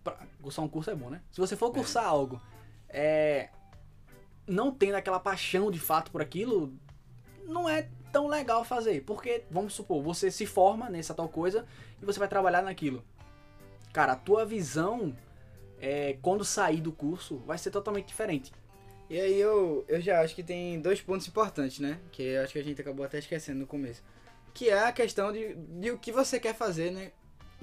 Pra, 0.02 0.16
cursar 0.40 0.64
um 0.64 0.68
curso 0.68 0.90
é 0.90 0.94
bom, 0.94 1.10
né? 1.10 1.20
Se 1.32 1.40
você 1.40 1.56
for 1.56 1.72
cursar 1.72 2.06
algo, 2.06 2.40
é, 2.88 3.48
não 4.46 4.72
tendo 4.72 4.94
aquela 4.94 5.18
paixão 5.18 5.70
de 5.70 5.80
fato 5.80 6.10
por 6.10 6.22
aquilo, 6.22 6.72
não 7.44 7.68
é 7.68 7.88
tão 8.12 8.28
legal 8.28 8.64
fazer. 8.64 9.02
Porque, 9.02 9.44
vamos 9.50 9.74
supor, 9.74 10.02
você 10.02 10.30
se 10.30 10.46
forma 10.46 10.88
nessa 10.88 11.12
tal 11.12 11.28
coisa 11.28 11.66
e 12.00 12.04
você 12.04 12.18
vai 12.18 12.28
trabalhar 12.28 12.62
naquilo. 12.62 13.04
Cara, 13.92 14.12
a 14.12 14.16
tua 14.16 14.44
visão 14.44 15.14
é, 15.80 16.16
quando 16.22 16.44
sair 16.44 16.80
do 16.80 16.92
curso, 16.92 17.38
vai 17.38 17.58
ser 17.58 17.70
totalmente 17.70 18.06
diferente. 18.06 18.52
E 19.08 19.20
aí 19.20 19.38
eu, 19.38 19.84
eu 19.86 20.00
já 20.00 20.22
acho 20.22 20.34
que 20.34 20.42
tem 20.42 20.80
dois 20.80 21.00
pontos 21.00 21.28
importantes, 21.28 21.78
né? 21.78 22.00
Que 22.10 22.22
eu 22.22 22.42
acho 22.42 22.52
que 22.52 22.58
a 22.58 22.64
gente 22.64 22.80
acabou 22.80 23.04
até 23.04 23.18
esquecendo 23.18 23.60
no 23.60 23.66
começo. 23.66 24.02
Que 24.54 24.70
é 24.70 24.84
a 24.84 24.92
questão 24.92 25.30
de, 25.32 25.54
de 25.54 25.90
o 25.90 25.98
que 25.98 26.10
você 26.10 26.40
quer 26.40 26.54
fazer, 26.54 26.90
né? 26.90 27.12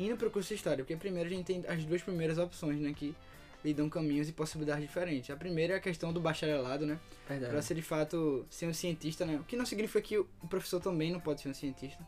Indo 0.06 0.18
pro 0.18 0.31
curso 0.31 0.50
de 0.50 0.56
História. 0.56 0.83
Porque 0.83 0.95
primeiro 0.95 1.30
a 1.30 1.31
gente 1.31 1.45
tem 1.45 1.63
as 1.68 1.83
duas 1.86 2.01
primeiras 2.01 2.38
opções, 2.38 2.80
né? 2.80 2.94
Que 2.95 3.15
lhe 3.63 3.74
dão 3.74 3.89
caminhos 3.89 4.27
e 4.27 4.31
possibilidades 4.31 4.83
diferentes. 4.83 5.30
A 5.30 5.36
primeira 5.36 5.74
é 5.74 5.77
a 5.77 5.80
questão 5.80 6.12
do 6.12 6.19
bacharelado, 6.19 6.86
né? 6.86 7.00
Pra 7.27 7.36
Verdade. 7.38 7.65
ser 7.65 7.75
de 7.75 7.81
fato 7.81 8.45
ser 8.50 8.65
um 8.68 8.74
cientista, 8.74 9.25
né? 9.25 9.38
O 9.38 9.44
que 9.44 9.56
não 9.56 9.65
significa 9.65 10.01
que 10.01 10.18
o 10.18 10.27
professor 10.50 10.80
também 10.80 11.12
não 11.12 11.19
pode 11.19 11.42
ser 11.42 11.50
um 11.50 11.53
cientista. 11.53 12.06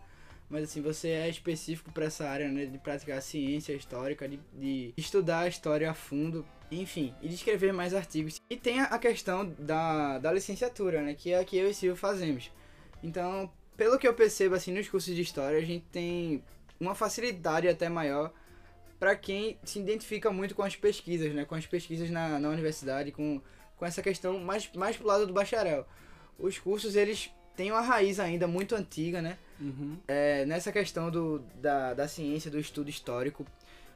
Mas 0.49 0.63
assim, 0.63 0.81
você 0.81 1.09
é 1.09 1.29
específico 1.29 1.91
para 1.91 2.05
essa 2.05 2.27
área, 2.27 2.49
né? 2.49 2.65
De 2.65 2.77
praticar 2.77 3.21
ciência 3.21 3.73
histórica, 3.73 4.27
de, 4.27 4.39
de 4.53 4.93
estudar 4.97 5.41
a 5.41 5.47
história 5.47 5.89
a 5.89 5.93
fundo, 5.93 6.45
enfim, 6.71 7.13
e 7.21 7.27
de 7.27 7.35
escrever 7.35 7.71
mais 7.71 7.93
artigos. 7.93 8.41
E 8.49 8.57
tem 8.57 8.79
a 8.79 8.85
a 8.85 8.99
questão 8.99 9.53
da, 9.57 10.19
da 10.19 10.31
licenciatura, 10.31 11.01
né? 11.01 11.13
Que 11.13 11.31
é 11.31 11.39
a 11.39 11.45
que 11.45 11.57
eu 11.57 11.69
e 11.69 11.73
Silvio 11.73 11.95
fazemos. 11.95 12.51
Então, 13.01 13.51
pelo 13.75 13.97
que 13.97 14.07
eu 14.07 14.13
percebo, 14.13 14.55
assim, 14.55 14.71
nos 14.71 14.87
cursos 14.89 15.15
de 15.15 15.21
história, 15.21 15.57
a 15.57 15.61
gente 15.61 15.85
tem 15.91 16.43
uma 16.83 16.95
facilidade 16.95 17.67
até 17.67 17.89
maior 17.89 18.31
para 18.99 19.15
quem 19.15 19.57
se 19.63 19.79
identifica 19.79 20.31
muito 20.31 20.55
com 20.55 20.63
as 20.63 20.75
pesquisas, 20.75 21.33
né? 21.33 21.45
Com 21.45 21.55
as 21.55 21.65
pesquisas 21.65 22.09
na, 22.09 22.39
na 22.39 22.49
universidade, 22.49 23.11
com, 23.11 23.41
com 23.75 23.85
essa 23.85 24.01
questão 24.01 24.39
mais, 24.39 24.69
mais 24.73 24.95
pro 24.95 25.07
lado 25.07 25.27
do 25.27 25.33
bacharel. 25.33 25.85
Os 26.39 26.57
cursos, 26.57 26.95
eles 26.95 27.29
têm 27.55 27.71
uma 27.71 27.81
raiz 27.81 28.19
ainda 28.19 28.47
muito 28.47 28.75
antiga, 28.75 29.21
né? 29.21 29.37
Uhum. 29.59 29.97
é, 30.07 30.45
nessa 30.45 30.71
questão 30.71 31.09
do, 31.09 31.39
da, 31.55 31.93
da 31.93 32.07
ciência, 32.07 32.51
do 32.51 32.59
estudo 32.59 32.89
histórico. 32.89 33.45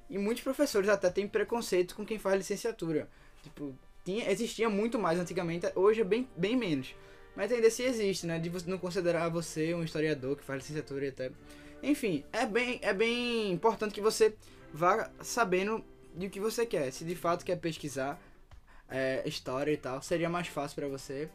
E 0.09 0.17
muitos 0.17 0.43
professores 0.43 0.87
até 0.87 1.09
têm 1.09 1.27
preconceito 1.27 1.95
com 1.95 2.05
quem 2.05 2.17
faz 2.17 2.37
licenciatura. 2.37 3.09
Tipo, 3.43 3.75
tinha, 4.05 4.31
existia 4.31 4.69
muito 4.69 4.97
mais 4.97 5.19
antigamente, 5.19 5.67
hoje 5.75 6.01
é 6.01 6.03
bem, 6.05 6.27
bem 6.37 6.55
menos. 6.55 6.95
Mas 7.35 7.51
ainda 7.51 7.67
assim 7.67 7.83
existe, 7.83 8.25
né? 8.25 8.39
De 8.39 8.49
você 8.49 8.69
não 8.69 8.77
considerar 8.77 9.29
você 9.29 9.73
um 9.75 9.83
historiador 9.83 10.37
que 10.37 10.43
faz 10.43 10.63
licenciatura 10.63 11.05
e 11.05 11.09
até. 11.09 11.31
Enfim, 11.81 12.23
é 12.33 12.45
bem, 12.45 12.79
é 12.81 12.93
bem 12.93 13.51
importante 13.51 13.93
que 13.93 14.01
você 14.01 14.35
vá 14.73 15.09
sabendo 15.21 15.83
de 16.15 16.27
o 16.27 16.29
que 16.29 16.39
você 16.39 16.65
quer. 16.65 16.91
Se 16.91 17.05
de 17.05 17.15
fato 17.15 17.45
quer 17.45 17.57
pesquisar 17.57 18.19
é, 18.89 19.21
história 19.25 19.71
e 19.71 19.77
tal, 19.77 20.01
seria 20.01 20.29
mais 20.29 20.47
fácil 20.47 20.75
pra 20.75 20.87
você. 20.87 21.29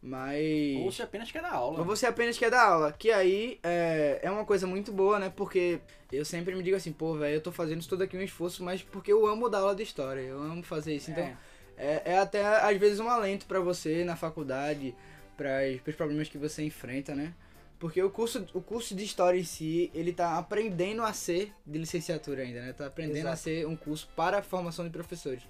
Mas. 0.00 0.76
Ou 0.78 0.92
se 0.92 1.02
apenas 1.02 1.30
quer 1.30 1.42
dar 1.42 1.52
aula. 1.54 1.80
Ou 1.80 1.84
você 1.84 2.06
apenas 2.06 2.38
quer 2.38 2.50
dar 2.50 2.62
aula, 2.66 2.92
que 2.92 3.10
aí 3.10 3.58
é, 3.62 4.20
é 4.22 4.30
uma 4.30 4.44
coisa 4.44 4.66
muito 4.66 4.92
boa, 4.92 5.18
né? 5.18 5.32
Porque 5.34 5.80
eu 6.12 6.24
sempre 6.24 6.54
me 6.54 6.62
digo 6.62 6.76
assim, 6.76 6.92
pô, 6.92 7.14
velho, 7.14 7.34
eu 7.36 7.40
tô 7.40 7.50
fazendo 7.50 7.80
isso 7.80 7.88
tudo 7.88 8.04
aqui 8.04 8.16
um 8.16 8.22
esforço, 8.22 8.62
mas 8.62 8.80
porque 8.82 9.12
eu 9.12 9.26
amo 9.26 9.48
dar 9.48 9.58
aula 9.58 9.74
de 9.74 9.82
história, 9.82 10.20
eu 10.20 10.40
amo 10.40 10.62
fazer 10.62 10.94
isso. 10.94 11.10
Então, 11.10 11.24
É. 11.24 11.36
é, 11.76 12.02
é 12.12 12.18
até 12.18 12.44
às 12.44 12.76
vezes 12.76 13.00
um 13.00 13.08
alento 13.08 13.46
pra 13.46 13.58
você 13.58 14.04
na 14.04 14.14
faculdade, 14.14 14.94
para 15.36 15.50
os 15.86 15.96
problemas 15.96 16.28
que 16.28 16.38
você 16.38 16.62
enfrenta, 16.62 17.14
né? 17.14 17.34
Porque 17.78 18.02
o 18.02 18.10
curso, 18.10 18.44
o 18.52 18.60
curso 18.60 18.94
de 18.94 19.04
história 19.04 19.38
em 19.38 19.44
si, 19.44 19.90
ele 19.94 20.12
tá 20.12 20.36
aprendendo 20.36 21.02
a 21.02 21.12
ser 21.12 21.52
de 21.64 21.78
licenciatura 21.78 22.42
ainda, 22.42 22.60
né? 22.60 22.72
Tá 22.72 22.86
aprendendo 22.86 23.26
a 23.26 23.32
Exato. 23.32 23.42
ser 23.42 23.66
um 23.66 23.76
curso 23.76 24.08
para 24.16 24.38
a 24.38 24.42
formação 24.42 24.84
de 24.84 24.90
professores. 24.90 25.42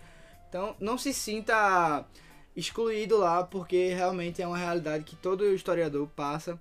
Então, 0.48 0.76
não 0.78 0.98
se 0.98 1.12
sinta 1.14 2.04
excluído 2.54 3.16
lá, 3.16 3.44
porque 3.44 3.94
realmente 3.94 4.42
é 4.42 4.46
uma 4.46 4.58
realidade 4.58 5.04
que 5.04 5.16
todo 5.16 5.54
historiador 5.54 6.06
passa 6.08 6.58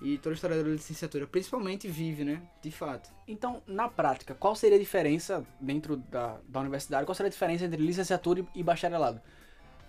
e 0.00 0.16
todo 0.16 0.32
historiador 0.32 0.64
de 0.64 0.72
licenciatura, 0.72 1.26
principalmente, 1.26 1.86
vive, 1.86 2.24
né? 2.24 2.40
De 2.62 2.70
fato. 2.70 3.10
Então, 3.28 3.62
na 3.66 3.88
prática, 3.88 4.34
qual 4.34 4.54
seria 4.56 4.76
a 4.76 4.80
diferença 4.80 5.44
dentro 5.60 5.96
da, 5.96 6.38
da 6.48 6.60
universidade? 6.60 7.04
Qual 7.04 7.14
seria 7.14 7.28
a 7.28 7.32
diferença 7.32 7.66
entre 7.66 7.82
licenciatura 7.82 8.44
e 8.54 8.62
bacharelado? 8.62 9.20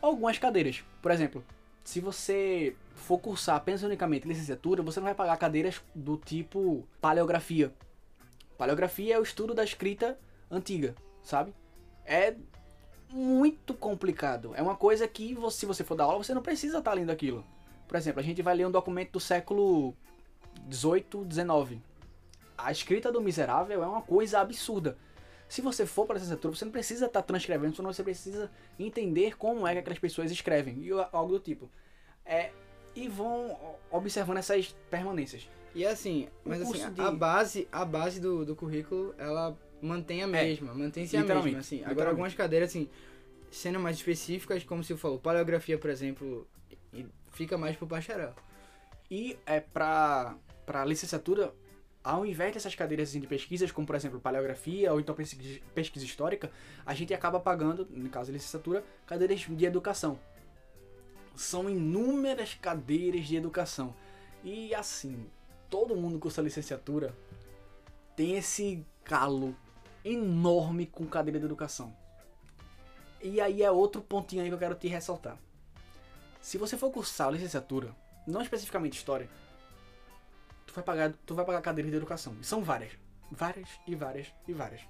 Algumas 0.01 0.37
cadeiras. 0.37 0.83
Por 1.01 1.11
exemplo, 1.11 1.43
se 1.83 1.99
você 1.99 2.75
for 2.95 3.17
cursar 3.17 3.55
apenas 3.55 3.83
unicamente 3.83 4.27
licenciatura, 4.27 4.83
você 4.83 4.99
não 4.99 5.05
vai 5.05 5.15
pagar 5.15 5.37
cadeiras 5.37 5.81
do 5.93 6.17
tipo 6.17 6.87
paleografia. 6.99 7.73
Paleografia 8.57 9.15
é 9.15 9.19
o 9.19 9.23
estudo 9.23 9.53
da 9.53 9.63
escrita 9.63 10.17
antiga, 10.49 10.95
sabe? 11.23 11.53
É 12.05 12.35
muito 13.11 13.73
complicado. 13.73 14.53
É 14.55 14.61
uma 14.61 14.75
coisa 14.75 15.07
que, 15.07 15.33
você, 15.33 15.59
se 15.61 15.65
você 15.65 15.83
for 15.83 15.95
dar 15.95 16.05
aula, 16.05 16.23
você 16.23 16.33
não 16.33 16.41
precisa 16.41 16.77
estar 16.77 16.93
lendo 16.93 17.09
aquilo. 17.09 17.43
Por 17.87 17.97
exemplo, 17.97 18.19
a 18.19 18.23
gente 18.23 18.41
vai 18.41 18.55
ler 18.55 18.67
um 18.67 18.71
documento 18.71 19.13
do 19.13 19.19
século 19.19 19.95
18, 20.67 21.25
19. 21.25 21.81
A 22.57 22.71
escrita 22.71 23.11
do 23.11 23.19
miserável 23.19 23.83
é 23.83 23.87
uma 23.87 24.01
coisa 24.01 24.39
absurda. 24.39 24.97
Se 25.51 25.59
você 25.59 25.85
for 25.85 26.05
para 26.05 26.15
a 26.15 26.17
licenciatura, 26.19 26.55
você 26.55 26.63
não 26.63 26.71
precisa 26.71 27.07
estar 27.07 27.21
transcrevendo, 27.23 27.75
senão 27.75 27.91
você 27.91 28.01
precisa 28.01 28.49
entender 28.79 29.35
como 29.35 29.67
é 29.67 29.73
que 29.73 29.79
aquelas 29.79 29.99
pessoas 29.99 30.31
escrevem 30.31 30.81
e 30.81 30.89
algo 31.11 31.33
do 31.33 31.39
tipo. 31.41 31.69
É, 32.25 32.51
e 32.95 33.09
vão 33.09 33.57
observando 33.91 34.37
essas 34.37 34.73
permanências. 34.89 35.49
E 35.75 35.85
assim, 35.85 36.29
Um 36.45 36.49
mas 36.51 36.61
assim, 36.61 36.93
de- 36.93 37.01
a 37.01 37.11
base, 37.11 37.67
a 37.69 37.83
base 37.83 38.21
do, 38.21 38.45
do 38.45 38.55
currículo, 38.55 39.13
ela 39.17 39.57
mantém 39.81 40.21
a 40.21 40.23
É, 40.23 40.27
mesma, 40.27 40.73
mantém-se 40.73 41.17
a 41.17 41.23
mesma, 41.25 41.59
assim. 41.59 41.83
Agora 41.83 42.11
algumas 42.11 42.33
cadeiras, 42.33 42.69
assim, 42.69 42.89
sendo 43.51 43.77
mais 43.77 43.97
específicas, 43.97 44.63
como 44.63 44.81
se 44.85 44.95
falou, 44.95 45.19
paleografia, 45.19 45.77
por 45.77 45.89
exemplo, 45.89 46.47
fica 47.31 47.57
mais 47.57 47.75
pro 47.75 47.85
bacharel. 47.85 48.33
E 49.09 49.37
é 49.45 49.59
pra, 49.59 50.33
pra 50.65 50.85
licenciatura, 50.85 51.53
ao 52.03 52.25
invés 52.25 52.53
dessas 52.53 52.73
cadeiras 52.73 53.09
assim, 53.09 53.19
de 53.19 53.27
pesquisas, 53.27 53.71
como 53.71 53.85
por 53.85 53.95
exemplo 53.95 54.19
paleografia 54.19 54.91
ou 54.91 54.99
então 54.99 55.13
pesquisa, 55.13 56.05
histórica, 56.05 56.51
a 56.85 56.93
gente 56.93 57.13
acaba 57.13 57.39
pagando, 57.39 57.87
no 57.89 58.09
caso 58.09 58.31
da 58.31 58.33
licenciatura, 58.33 58.83
cadeiras 59.05 59.41
de 59.41 59.65
educação. 59.65 60.19
São 61.35 61.69
inúmeras 61.69 62.55
cadeiras 62.55 63.25
de 63.25 63.35
educação. 63.35 63.95
E 64.43 64.73
assim, 64.73 65.29
todo 65.69 65.95
mundo 65.95 66.15
que 66.15 66.21
cursa 66.21 66.41
licenciatura 66.41 67.15
tem 68.15 68.35
esse 68.35 68.85
calo 69.03 69.55
enorme 70.03 70.87
com 70.87 71.05
cadeira 71.05 71.39
de 71.39 71.45
educação. 71.45 71.95
E 73.21 73.39
aí 73.39 73.61
é 73.61 73.69
outro 73.69 74.01
pontinho 74.01 74.41
aí 74.41 74.49
que 74.49 74.53
eu 74.55 74.59
quero 74.59 74.75
te 74.75 74.87
ressaltar. 74.87 75.37
Se 76.41 76.57
você 76.57 76.75
for 76.75 76.91
cursar 76.91 77.31
licenciatura, 77.31 77.95
não 78.25 78.41
especificamente 78.41 78.97
história, 78.97 79.29
tu 80.71 80.75
vai 80.75 80.83
pagar, 80.83 81.13
tu 81.25 81.35
vai 81.35 81.45
pagar 81.45 81.61
cadeiras 81.61 81.91
de 81.91 81.97
educação. 81.97 82.35
E 82.39 82.45
são 82.45 82.63
várias. 82.63 82.93
Várias 83.29 83.69
e 83.85 83.95
várias 83.95 84.33
e 84.47 84.53
várias. 84.53 84.81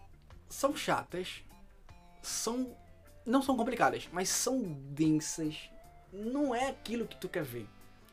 São 0.49 0.75
chatas, 0.75 1.43
são. 2.21 2.75
não 3.25 3.41
são 3.41 3.57
complicadas, 3.57 4.07
mas 4.11 4.29
são 4.29 4.61
densas. 4.91 5.69
Não 6.11 6.53
é 6.53 6.69
aquilo 6.69 7.07
que 7.07 7.17
tu 7.17 7.27
quer 7.27 7.43
ver. 7.43 7.67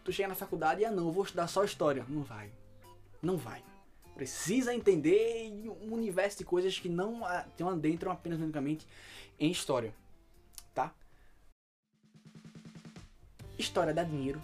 Tu 0.04 0.12
chega 0.12 0.28
na 0.28 0.34
faculdade 0.34 0.80
e 0.80 0.84
ah 0.84 0.90
não, 0.90 1.12
vou 1.12 1.24
estudar 1.24 1.48
só 1.48 1.64
história. 1.64 2.04
Não 2.08 2.22
vai. 2.22 2.50
Não 3.20 3.36
vai. 3.36 3.62
Precisa 4.14 4.74
entender 4.74 5.52
um 5.82 5.92
universo 5.92 6.38
de 6.38 6.44
coisas 6.44 6.78
que 6.78 6.88
não 6.88 7.22
te 7.56 7.62
adentram 7.62 8.10
apenas 8.10 8.40
unicamente 8.40 8.86
em 9.38 9.50
história. 9.50 9.94
Tá? 10.74 10.92
História 13.58 13.92
dá 13.92 14.02
dinheiro. 14.02 14.40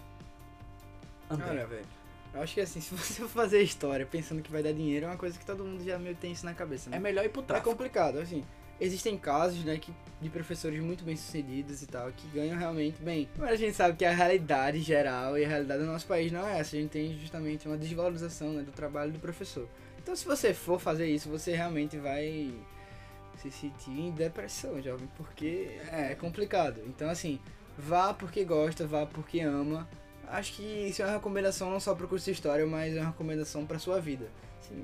André. 1.29 1.49
Olha, 1.49 1.67
velho. 1.67 2.04
Eu 2.35 2.41
acho 2.41 2.53
que 2.53 2.61
assim, 2.61 2.79
se 2.81 2.93
você 2.93 3.13
for 3.21 3.29
fazer 3.29 3.61
história 3.61 4.05
pensando 4.05 4.41
que 4.41 4.51
vai 4.51 4.61
dar 4.61 4.73
dinheiro, 4.73 5.05
é 5.05 5.09
uma 5.09 5.17
coisa 5.17 5.37
que 5.39 5.45
todo 5.45 5.63
mundo 5.63 5.83
já 5.83 5.97
meio 5.97 6.15
tem 6.15 6.31
isso 6.31 6.45
na 6.45 6.53
cabeça, 6.53 6.89
né? 6.89 6.97
É 6.97 6.99
melhor 6.99 7.23
ir 7.25 7.29
pro 7.29 7.41
É 7.41 7.45
tráfico. 7.45 7.69
complicado, 7.69 8.19
assim. 8.19 8.43
Existem 8.79 9.17
casos, 9.17 9.63
né, 9.63 9.77
que, 9.77 9.93
de 10.21 10.29
professores 10.29 10.81
muito 10.81 11.05
bem 11.05 11.15
sucedidos 11.15 11.81
e 11.81 11.87
tal, 11.87 12.11
que 12.11 12.27
ganham 12.27 12.57
realmente 12.57 13.01
bem. 13.01 13.29
Mas 13.37 13.51
a 13.51 13.55
gente 13.55 13.73
sabe 13.73 13.95
que 13.97 14.03
a 14.03 14.11
realidade 14.11 14.81
geral 14.81 15.37
e 15.37 15.45
a 15.45 15.47
realidade 15.47 15.79
do 15.81 15.87
nosso 15.87 16.05
país 16.05 16.29
não 16.29 16.45
é 16.45 16.59
essa. 16.59 16.75
A 16.75 16.79
gente 16.81 16.89
tem 16.89 17.17
justamente 17.17 17.65
uma 17.69 17.77
desvalorização 17.77 18.51
né, 18.51 18.63
do 18.63 18.73
trabalho 18.73 19.13
do 19.13 19.19
professor. 19.19 19.65
Então, 19.97 20.13
se 20.13 20.25
você 20.25 20.53
for 20.53 20.77
fazer 20.77 21.07
isso, 21.07 21.29
você 21.29 21.55
realmente 21.55 21.97
vai 21.97 22.53
se 23.37 23.49
sentir 23.49 23.91
em 23.91 24.11
depressão, 24.11 24.81
jovem, 24.81 25.07
porque 25.15 25.79
é 25.89 26.13
complicado. 26.15 26.81
Então, 26.85 27.09
assim, 27.09 27.39
vá 27.77 28.13
porque 28.13 28.43
gosta, 28.43 28.85
vá 28.85 29.05
porque 29.05 29.39
ama. 29.39 29.87
Acho 30.29 30.53
que 30.53 30.63
isso 30.63 31.01
é 31.01 31.05
uma 31.05 31.13
recomendação 31.13 31.69
não 31.69 31.79
só 31.79 31.93
para 31.95 32.05
o 32.05 32.09
curso 32.09 32.25
de 32.25 32.31
História, 32.31 32.65
mas 32.65 32.95
é 32.95 32.99
uma 33.01 33.09
recomendação 33.11 33.65
para 33.65 33.79
sua 33.79 33.99
vida. 33.99 34.27
Assim, 34.59 34.83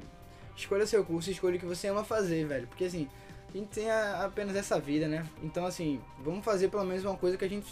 escolha 0.55 0.86
seu 0.86 1.03
curso, 1.03 1.29
escolha 1.31 1.57
o 1.57 1.60
que 1.60 1.65
você 1.65 1.88
ama 1.88 2.03
fazer, 2.03 2.45
velho. 2.45 2.67
Porque, 2.67 2.86
assim, 2.86 3.07
a 3.50 3.57
gente 3.57 3.67
tem 3.69 3.89
a- 3.89 4.25
apenas 4.25 4.55
essa 4.55 4.79
vida, 4.79 5.07
né? 5.07 5.25
Então, 5.43 5.65
assim, 5.65 6.00
vamos 6.19 6.43
fazer 6.45 6.69
pelo 6.69 6.83
menos 6.86 7.03
uma 7.03 7.17
coisa 7.17 7.38
que 7.38 7.45
a 7.45 7.50
gente 7.50 7.67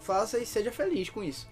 faça 0.00 0.38
e 0.38 0.46
seja 0.46 0.70
feliz 0.70 1.08
com 1.10 1.22
isso. 1.24 1.48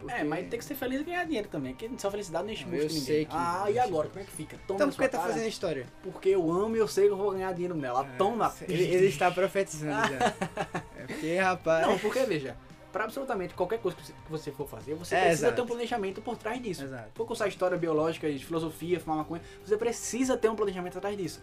Porque- 0.00 0.14
É, 0.20 0.24
mas 0.24 0.48
tem 0.50 0.58
que 0.58 0.64
ser 0.64 0.74
feliz 0.74 1.00
e 1.00 1.04
ganhar 1.04 1.24
dinheiro 1.24 1.48
também, 1.48 1.72
porque 1.72 1.88
só 1.96 2.10
felicidade 2.10 2.44
não 2.44 2.52
enche 2.52 2.66
muito 2.66 2.82
ninguém. 2.88 3.00
sei 3.00 3.24
que- 3.24 3.30
Ah, 3.34 3.70
e 3.70 3.78
agora? 3.78 4.08
Como 4.08 4.20
é 4.20 4.24
que 4.24 4.32
fica? 4.32 4.58
Toma 4.66 4.76
Então, 4.76 4.90
por 4.90 4.96
que 5.02 5.08
tá 5.08 5.18
cara, 5.18 5.32
fazendo 5.32 5.48
história? 5.48 5.86
Porque 6.02 6.28
eu 6.30 6.50
amo 6.50 6.76
e 6.76 6.78
eu 6.78 6.88
sei 6.88 7.06
que 7.06 7.12
eu 7.12 7.16
vou 7.16 7.30
ganhar 7.30 7.52
dinheiro 7.52 7.74
nela. 7.74 8.04
Toma! 8.18 8.52
Ele, 8.68 8.82
ele 8.82 9.06
está 9.06 9.30
profetizando 9.30 10.08
já. 10.08 10.34
É 10.98 11.06
porque, 11.06 11.38
rapaz. 11.38 11.86
Não, 11.86 11.98
porque 11.98 12.20
veja, 12.24 12.56
pra 12.94 13.04
absolutamente 13.04 13.54
qualquer 13.54 13.80
coisa 13.80 13.96
que 13.96 14.30
você- 14.30 14.52
for 14.52 14.68
fazer, 14.68 14.94
você 14.94 15.16
É, 15.16 15.20
precisa 15.22 15.46
exato. 15.48 15.56
ter 15.56 15.62
um 15.62 15.66
planejamento 15.66 16.22
por 16.22 16.36
trás 16.36 16.62
disso. 16.62 16.84
Exato. 16.84 17.10
For 17.12 17.26
cursar 17.26 17.48
história 17.48 17.76
biológica, 17.76 18.28
filosofia, 18.38 19.00
fumar 19.00 19.18
maconha, 19.18 19.42
você 19.66 19.76
precisa 19.76 20.36
ter 20.36 20.48
um 20.48 20.54
planejamento 20.54 20.96
atrás 20.96 21.16
disso. 21.16 21.42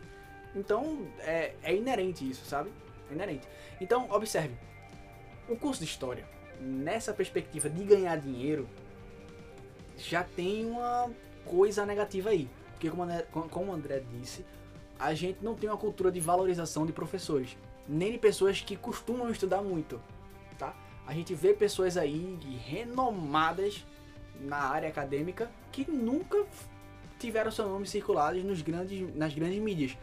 Então, 0.55 1.05
é, 1.19 1.53
é 1.61 1.75
inerente 1.75 2.27
isso, 2.27 2.45
sabe? 2.45 2.71
É 3.09 3.13
inerente. 3.13 3.45
Então, 3.81 4.07
observe. 4.11 4.55
O 5.49 5.57
curso 5.57 5.81
de 5.83 5.89
história, 5.89 6.25
nessa 6.61 7.13
perspectiva 7.13 7.69
de 7.69 7.83
ganhar 7.83 8.15
dinheiro, 8.17 8.65
já 9.97 10.23
tem 10.23 10.65
uma 10.65 11.11
coisa 11.45 11.85
negativa 11.85 12.29
aí. 12.29 12.49
Porque, 12.71 12.89
como 12.89 13.03
André, 13.03 13.27
como 13.49 13.71
o 13.71 13.75
André 13.75 14.01
disse, 14.09 14.45
a 14.97 15.13
gente 15.13 15.43
não 15.43 15.53
tem 15.53 15.69
uma 15.69 15.77
cultura 15.77 16.09
de 16.09 16.19
valorização 16.21 16.85
de 16.85 16.93
professores, 16.93 17.57
nem 17.89 18.09
de 18.13 18.17
pessoas 18.17 18.61
que 18.61 18.77
costumam 18.77 19.29
estudar 19.29 19.61
muito, 19.61 20.01
tá? 20.57 20.73
A 21.11 21.13
gente 21.13 21.35
vê 21.35 21.53
pessoas 21.53 21.97
aí 21.97 22.39
renomadas 22.65 23.85
na 24.39 24.55
área 24.55 24.87
acadêmica 24.87 25.51
que 25.69 25.91
nunca 25.91 26.45
tiveram 27.19 27.51
seu 27.51 27.67
nome 27.67 27.85
circulados 27.85 28.41
nos 28.45 28.61
grandes, 28.61 29.13
nas 29.13 29.33
grandes 29.33 29.59
mídias. 29.59 29.97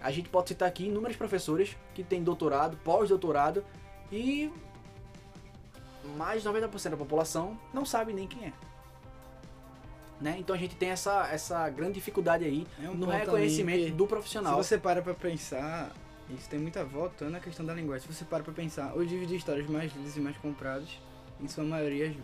A 0.00 0.12
gente 0.12 0.28
pode 0.28 0.50
citar 0.50 0.68
aqui 0.68 0.86
inúmeros 0.86 1.16
professores 1.16 1.76
que 1.92 2.04
têm 2.04 2.22
doutorado, 2.22 2.76
pós-doutorado 2.84 3.64
e 4.12 4.48
mais 6.16 6.44
de 6.44 6.48
90% 6.48 6.90
da 6.90 6.96
população 6.96 7.58
não 7.74 7.84
sabe 7.84 8.12
nem 8.12 8.28
quem 8.28 8.44
é. 8.44 8.52
Né? 10.20 10.36
Então 10.38 10.54
a 10.54 10.58
gente 10.60 10.76
tem 10.76 10.90
essa, 10.90 11.26
essa 11.26 11.68
grande 11.70 11.94
dificuldade 11.94 12.44
aí 12.44 12.64
É 12.80 12.88
um 12.88 12.94
no 12.94 13.06
reconhecimento 13.06 13.92
do 13.96 14.04
Se 14.04 14.08
profissional. 14.08 14.56
você 14.62 14.78
para 14.78 15.02
pra 15.02 15.12
pensar, 15.12 15.90
isso 16.30 16.48
tem 16.48 16.58
muita 16.58 16.84
volta 16.84 17.28
na 17.28 17.40
questão 17.40 17.64
da 17.64 17.74
linguagem. 17.74 18.06
Se 18.06 18.14
você 18.14 18.24
para 18.24 18.42
pra 18.42 18.52
pensar, 18.52 18.96
os 18.96 19.08
livros 19.10 19.28
de 19.28 19.36
histórias 19.36 19.66
mais 19.68 19.94
lidos 19.94 20.16
e 20.16 20.20
mais 20.20 20.36
comprados, 20.38 21.00
em 21.40 21.48
sua 21.48 21.64
maioria, 21.64 22.14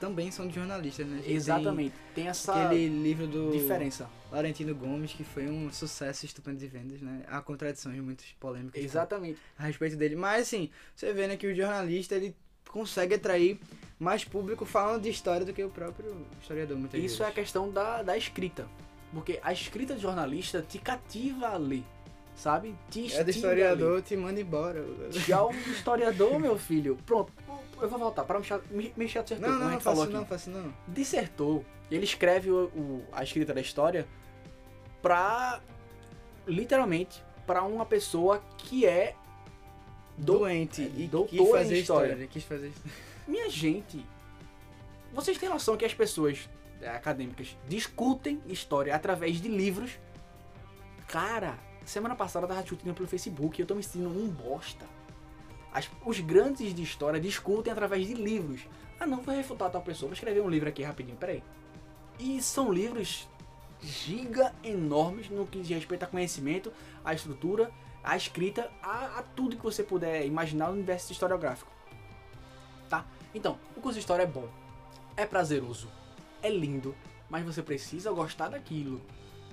também 0.00 0.30
são 0.30 0.46
de 0.46 0.54
jornalistas, 0.54 1.06
né? 1.06 1.14
A 1.14 1.16
gente 1.16 1.26
tem 1.26 1.36
Exatamente. 1.36 1.94
Tem, 2.14 2.28
essa 2.28 2.66
Aquele 2.66 2.88
livro 2.88 3.26
do 3.26 3.52
diferença. 3.52 4.08
Laurentino 4.30 4.74
Gomes, 4.74 5.12
que 5.12 5.24
foi 5.24 5.48
um 5.48 5.72
sucesso 5.72 6.26
estupendo 6.26 6.58
de 6.58 6.66
vendas, 6.66 7.00
né? 7.00 7.22
Há 7.28 7.40
contradições 7.40 8.00
muito 8.02 8.24
polêmicas 8.40 8.82
Exatamente. 8.82 9.38
a 9.58 9.64
respeito 9.64 9.96
dele. 9.96 10.16
Mas 10.16 10.42
assim, 10.42 10.70
você 10.94 11.12
vê 11.12 11.26
né, 11.26 11.36
que 11.36 11.46
o 11.46 11.54
jornalista 11.54 12.16
ele 12.16 12.34
consegue 12.68 13.14
atrair 13.14 13.58
mais 13.98 14.24
público 14.24 14.64
falando 14.64 15.02
de 15.02 15.08
história 15.08 15.46
do 15.46 15.52
que 15.52 15.62
o 15.62 15.70
próprio 15.70 16.26
historiador, 16.40 16.76
muitas 16.76 17.02
Isso 17.02 17.22
é 17.22 17.26
a 17.26 17.28
vezes. 17.28 17.40
questão 17.42 17.70
da, 17.70 18.02
da 18.02 18.16
escrita. 18.16 18.68
Porque 19.12 19.38
a 19.42 19.52
escrita 19.52 19.94
de 19.94 20.02
jornalista 20.02 20.60
te 20.60 20.78
cativa 20.78 21.46
a 21.46 21.56
ler, 21.56 21.84
sabe? 22.34 22.74
Te 22.90 23.12
É 23.14 23.22
do 23.24 23.30
historiador, 23.30 24.02
te 24.02 24.16
manda 24.16 24.40
embora. 24.40 24.84
Já 25.10 25.44
um 25.44 25.50
historiador, 25.52 26.38
meu 26.38 26.58
filho, 26.58 26.98
pronto, 27.06 27.32
eu 27.80 27.88
vou 27.88 27.98
voltar 27.98 28.24
para 28.24 28.38
me 28.70 28.92
mexer 28.96 29.18
dissertou, 29.20 29.40
Não, 29.40 29.48
como 29.48 29.64
não, 29.64 29.70
não 29.72 29.80
falou 29.80 30.04
aqui. 30.04 30.12
não, 30.12 30.26
faço 30.26 30.50
não. 30.50 30.72
Dissertou, 30.88 31.64
ele 31.90 32.04
escreve 32.04 32.50
o, 32.50 32.64
o- 32.66 33.04
a 33.12 33.22
escrita 33.22 33.52
da 33.54 33.60
história 33.60 34.06
pra, 35.02 35.60
literalmente, 36.46 37.22
pra 37.46 37.62
uma 37.62 37.84
pessoa 37.86 38.42
que 38.58 38.86
é 38.86 39.14
do- 40.16 40.38
Doente 40.38 40.82
e 40.96 41.06
doutor 41.06 41.28
quis 41.28 41.50
fazer 41.50 41.78
história. 41.78 42.06
história. 42.08 42.26
Quis 42.28 42.44
fazer 42.44 42.68
história. 42.68 42.92
Minha 43.26 43.48
gente, 43.50 44.04
vocês 45.12 45.36
têm 45.38 45.48
noção 45.48 45.76
que 45.76 45.84
as 45.84 45.94
pessoas 45.94 46.48
é, 46.80 46.88
acadêmicas 46.88 47.56
discutem 47.68 48.40
história 48.46 48.94
através 48.94 49.40
de 49.40 49.48
livros? 49.48 49.98
Cara, 51.08 51.58
semana 51.84 52.14
passada 52.14 52.44
eu 52.44 52.48
tava 52.48 52.62
discutindo 52.62 52.94
pelo 52.94 53.08
Facebook 53.08 53.60
e 53.60 53.62
eu 53.62 53.66
tô 53.66 53.74
me 53.74 53.82
sentindo 53.82 54.08
um 54.08 54.28
bosta. 54.28 54.86
As- 55.72 55.90
os 56.04 56.20
grandes 56.20 56.74
de 56.74 56.82
história 56.82 57.20
discutem 57.20 57.72
através 57.72 58.06
de 58.06 58.14
livros. 58.14 58.62
Ah 58.98 59.06
não, 59.06 59.20
vou 59.22 59.34
refutar 59.34 59.70
tal 59.70 59.82
pessoa, 59.82 60.08
vou 60.08 60.14
escrever 60.14 60.40
um 60.40 60.48
livro 60.48 60.68
aqui 60.68 60.82
rapidinho, 60.82 61.16
peraí. 61.16 61.42
E 62.18 62.40
são 62.40 62.72
livros 62.72 63.28
giga 63.82 64.54
enormes 64.62 65.28
no 65.28 65.46
que 65.46 65.60
diz 65.60 65.68
respeito 65.68 66.04
a 66.04 66.06
conhecimento, 66.06 66.72
a 67.04 67.12
estrutura, 67.12 67.70
a 68.02 68.16
escrita, 68.16 68.70
a, 68.82 69.18
a 69.18 69.22
tudo 69.22 69.56
que 69.56 69.62
você 69.62 69.82
puder 69.82 70.24
imaginar 70.24 70.68
no 70.68 70.74
universo 70.74 71.12
historiográfico. 71.12 71.70
Tá? 72.88 73.04
Então, 73.34 73.58
o 73.76 73.80
curso 73.80 73.94
de 73.94 74.00
história 74.00 74.22
é 74.22 74.26
bom, 74.26 74.48
é 75.16 75.26
prazeroso, 75.26 75.88
é 76.42 76.48
lindo, 76.48 76.94
mas 77.28 77.44
você 77.44 77.62
precisa 77.62 78.12
gostar 78.12 78.48
daquilo. 78.48 79.00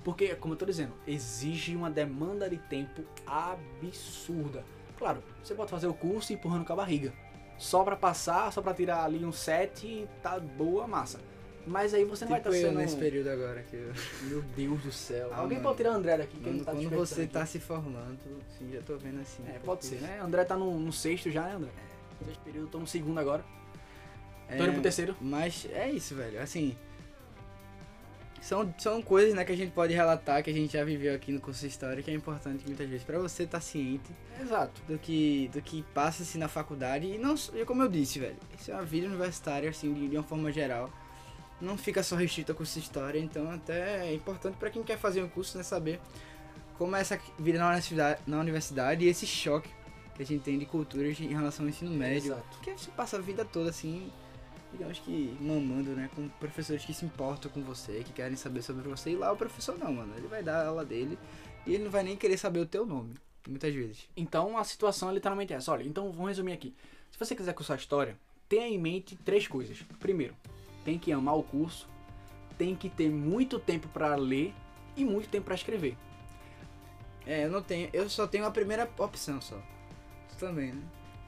Porque, 0.04 0.34
como 0.34 0.54
eu 0.54 0.58
tô 0.58 0.64
dizendo, 0.66 0.92
exige 1.06 1.76
uma 1.76 1.90
demanda 1.90 2.48
de 2.50 2.56
tempo 2.58 3.02
absurda. 3.26 4.64
Claro, 4.98 5.22
você 5.42 5.54
pode 5.54 5.70
fazer 5.70 5.86
o 5.86 5.94
curso 5.94 6.32
empurrando 6.32 6.64
com 6.64 6.72
a 6.72 6.76
barriga. 6.76 7.12
Só 7.58 7.84
pra 7.84 7.94
passar, 7.96 8.52
só 8.52 8.60
pra 8.60 8.74
tirar 8.74 9.04
ali 9.04 9.24
um 9.24 9.30
7 9.32 9.86
e 9.86 10.08
tá 10.22 10.38
boa 10.40 10.86
massa. 10.88 11.20
Mas 11.64 11.94
aí 11.94 12.04
você 12.04 12.24
não 12.24 12.36
Tipo 12.36 12.50
vai 12.50 12.58
estar 12.58 12.68
sendo... 12.68 12.78
nesse 12.80 12.96
período 12.96 13.28
agora. 13.30 13.62
Que 13.62 13.76
eu... 13.76 13.92
Meu 14.24 14.42
Deus 14.42 14.82
do 14.82 14.90
céu. 14.90 15.30
Ah, 15.32 15.38
Alguém 15.38 15.58
mano. 15.58 15.68
pode 15.68 15.76
tirar 15.76 15.92
o 15.92 15.94
André 15.94 16.16
daqui, 16.18 16.36
que 16.36 16.48
ele 16.48 16.58
Quando, 16.58 16.64
tá 16.64 16.72
quando 16.72 16.90
você 16.90 17.22
aqui. 17.22 17.32
tá 17.32 17.46
se 17.46 17.60
formando, 17.60 18.18
sim, 18.58 18.72
já 18.72 18.80
tô 18.82 18.96
vendo 18.98 19.20
assim. 19.20 19.44
É, 19.46 19.60
pode 19.60 19.84
ser, 19.84 19.94
isso- 19.96 20.04
né? 20.04 20.18
André 20.20 20.44
tá 20.44 20.56
no, 20.56 20.76
no 20.80 20.92
sexto 20.92 21.30
já, 21.30 21.42
né, 21.44 21.54
André? 21.54 21.70
Sexto 22.24 22.40
período, 22.40 22.66
tô 22.68 22.78
no 22.80 22.86
segundo 22.86 23.18
agora. 23.20 23.44
É, 24.48 24.56
Tô 24.56 24.64
indo 24.64 24.72
pro 24.72 24.82
terceiro. 24.82 25.16
Mas 25.20 25.66
é 25.72 25.88
isso, 25.88 26.16
velho. 26.16 26.42
Assim. 26.42 26.76
São, 28.42 28.74
são 28.76 29.00
coisas 29.00 29.34
né, 29.34 29.44
que 29.44 29.52
a 29.52 29.56
gente 29.56 29.70
pode 29.70 29.94
relatar, 29.94 30.42
que 30.42 30.50
a 30.50 30.52
gente 30.52 30.72
já 30.72 30.84
viveu 30.84 31.14
aqui 31.14 31.30
no 31.30 31.40
curso 31.40 31.60
de 31.60 31.68
História, 31.68 32.02
que 32.02 32.10
é 32.10 32.14
importante 32.14 32.64
muitas 32.66 32.88
vezes 32.88 33.04
para 33.04 33.16
você 33.16 33.44
estar 33.44 33.60
ciente 33.60 34.10
Exato. 34.40 34.82
do 34.88 34.98
que, 34.98 35.48
do 35.52 35.62
que 35.62 35.84
passa-se 35.94 36.36
na 36.38 36.48
faculdade. 36.48 37.06
E 37.06 37.18
não, 37.18 37.36
e 37.54 37.64
como 37.64 37.84
eu 37.84 37.88
disse, 37.88 38.18
velho, 38.18 38.36
isso 38.58 38.72
é 38.72 38.74
uma 38.74 38.82
vida 38.82 39.06
universitária, 39.06 39.70
assim, 39.70 39.94
de, 39.94 40.08
de 40.08 40.16
uma 40.16 40.24
forma 40.24 40.50
geral. 40.50 40.90
Não 41.60 41.78
fica 41.78 42.02
só 42.02 42.16
restrito 42.16 42.50
ao 42.50 42.56
curso 42.56 42.74
de 42.74 42.84
História, 42.84 43.20
então 43.20 43.48
até 43.48 44.08
é 44.08 44.12
importante 44.12 44.56
para 44.56 44.70
quem 44.70 44.82
quer 44.82 44.98
fazer 44.98 45.22
um 45.22 45.28
curso, 45.28 45.56
né, 45.56 45.62
saber 45.62 46.00
como 46.76 46.96
é 46.96 47.00
essa 47.00 47.20
vida 47.38 47.60
na 47.60 47.68
universidade, 47.68 48.20
na 48.26 48.40
universidade 48.40 49.04
e 49.04 49.08
esse 49.08 49.24
choque 49.24 49.70
que 50.16 50.22
a 50.24 50.26
gente 50.26 50.42
tem 50.42 50.58
de 50.58 50.66
culturas 50.66 51.20
em 51.20 51.28
relação 51.28 51.64
ao 51.64 51.68
ensino 51.68 51.92
médio. 51.92 52.32
Exato. 52.32 52.56
Porque 52.56 52.72
você 52.72 52.90
passa 52.90 53.18
a 53.18 53.20
vida 53.20 53.44
toda 53.44 53.70
assim, 53.70 54.10
digamos 54.72 54.98
que 54.98 55.36
mamando, 55.40 55.90
né? 55.90 56.10
Com 56.14 56.28
professores 56.28 56.84
que 56.84 56.94
se 56.94 57.04
importam 57.04 57.50
com 57.50 57.62
você, 57.62 58.02
que 58.04 58.12
querem 58.12 58.36
saber 58.36 58.62
sobre 58.62 58.88
você. 58.88 59.10
E 59.10 59.16
lá 59.16 59.30
o 59.32 59.36
professor 59.36 59.78
não, 59.78 59.92
mano. 59.92 60.12
Ele 60.16 60.26
vai 60.26 60.42
dar 60.42 60.64
a 60.64 60.68
aula 60.68 60.84
dele 60.84 61.18
e 61.66 61.74
ele 61.74 61.84
não 61.84 61.90
vai 61.90 62.02
nem 62.02 62.16
querer 62.16 62.38
saber 62.38 62.60
o 62.60 62.66
teu 62.66 62.84
nome. 62.84 63.14
Muitas 63.46 63.74
vezes. 63.74 64.08
Então 64.16 64.56
a 64.56 64.64
situação 64.64 65.10
é 65.10 65.14
literalmente 65.14 65.52
essa. 65.52 65.72
Olha, 65.72 65.82
então 65.82 66.10
vamos 66.10 66.28
resumir 66.28 66.52
aqui. 66.52 66.74
Se 67.10 67.18
você 67.18 67.34
quiser 67.34 67.52
cursar 67.52 67.76
história, 67.76 68.16
tenha 68.48 68.66
em 68.66 68.78
mente 68.78 69.16
três 69.16 69.46
coisas. 69.46 69.82
Primeiro, 69.98 70.34
tem 70.84 70.98
que 70.98 71.12
amar 71.12 71.36
o 71.36 71.42
curso, 71.42 71.88
tem 72.56 72.74
que 72.74 72.88
ter 72.88 73.10
muito 73.10 73.58
tempo 73.58 73.88
para 73.88 74.14
ler 74.14 74.54
e 74.96 75.04
muito 75.04 75.28
tempo 75.28 75.46
para 75.46 75.54
escrever. 75.54 75.96
É, 77.26 77.44
eu 77.44 77.50
não 77.50 77.62
tenho. 77.62 77.88
Eu 77.92 78.08
só 78.08 78.26
tenho 78.26 78.46
a 78.46 78.50
primeira 78.50 78.88
opção 78.98 79.40
só. 79.40 79.60
Tu 80.28 80.36
também, 80.36 80.72
né? 80.72 80.82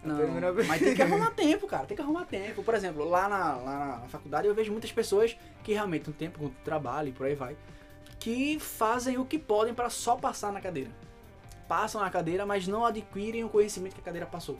Não, 0.05 0.17
primeira- 0.17 0.53
mas 0.53 0.81
tem 0.83 0.95
que 0.95 1.03
arrumar 1.03 1.31
tempo, 1.31 1.67
cara. 1.67 1.87
Tem 1.87 1.97
que 1.97 2.03
arrumar 2.03 2.25
tempo. 2.25 2.63
Por 2.63 2.75
exemplo, 2.75 3.09
lá 3.09 3.29
na, 3.29 3.55
lá 3.57 3.99
na 4.03 4.09
faculdade 4.09 4.47
eu 4.47 4.55
vejo 4.55 4.71
muitas 4.73 4.93
pessoas 4.93 5.37
que 5.63 5.73
realmente 5.73 6.05
têm 6.05 6.15
tempo 6.15 6.39
com 6.39 6.49
trabalho 6.65 7.09
e 7.09 7.13
por 7.13 7.27
aí 7.27 7.35
vai, 7.35 7.57
que 8.19 8.59
fazem 8.59 9.19
o 9.19 9.25
que 9.25 9.39
podem 9.39 9.75
para 9.75 9.89
só 9.91 10.17
passar 10.17 10.53
na 10.53 10.61
cadeira. 10.61 10.91
Passam 11.69 12.01
na 12.01 12.11
cadeira, 12.11 12.45
mas 12.45 12.67
não 12.69 12.85
adquirem 12.85 13.43
o 13.45 13.49
conhecimento 13.49 13.95
que 13.95 14.01
a 14.01 14.05
cadeira 14.05 14.27
passou. 14.27 14.59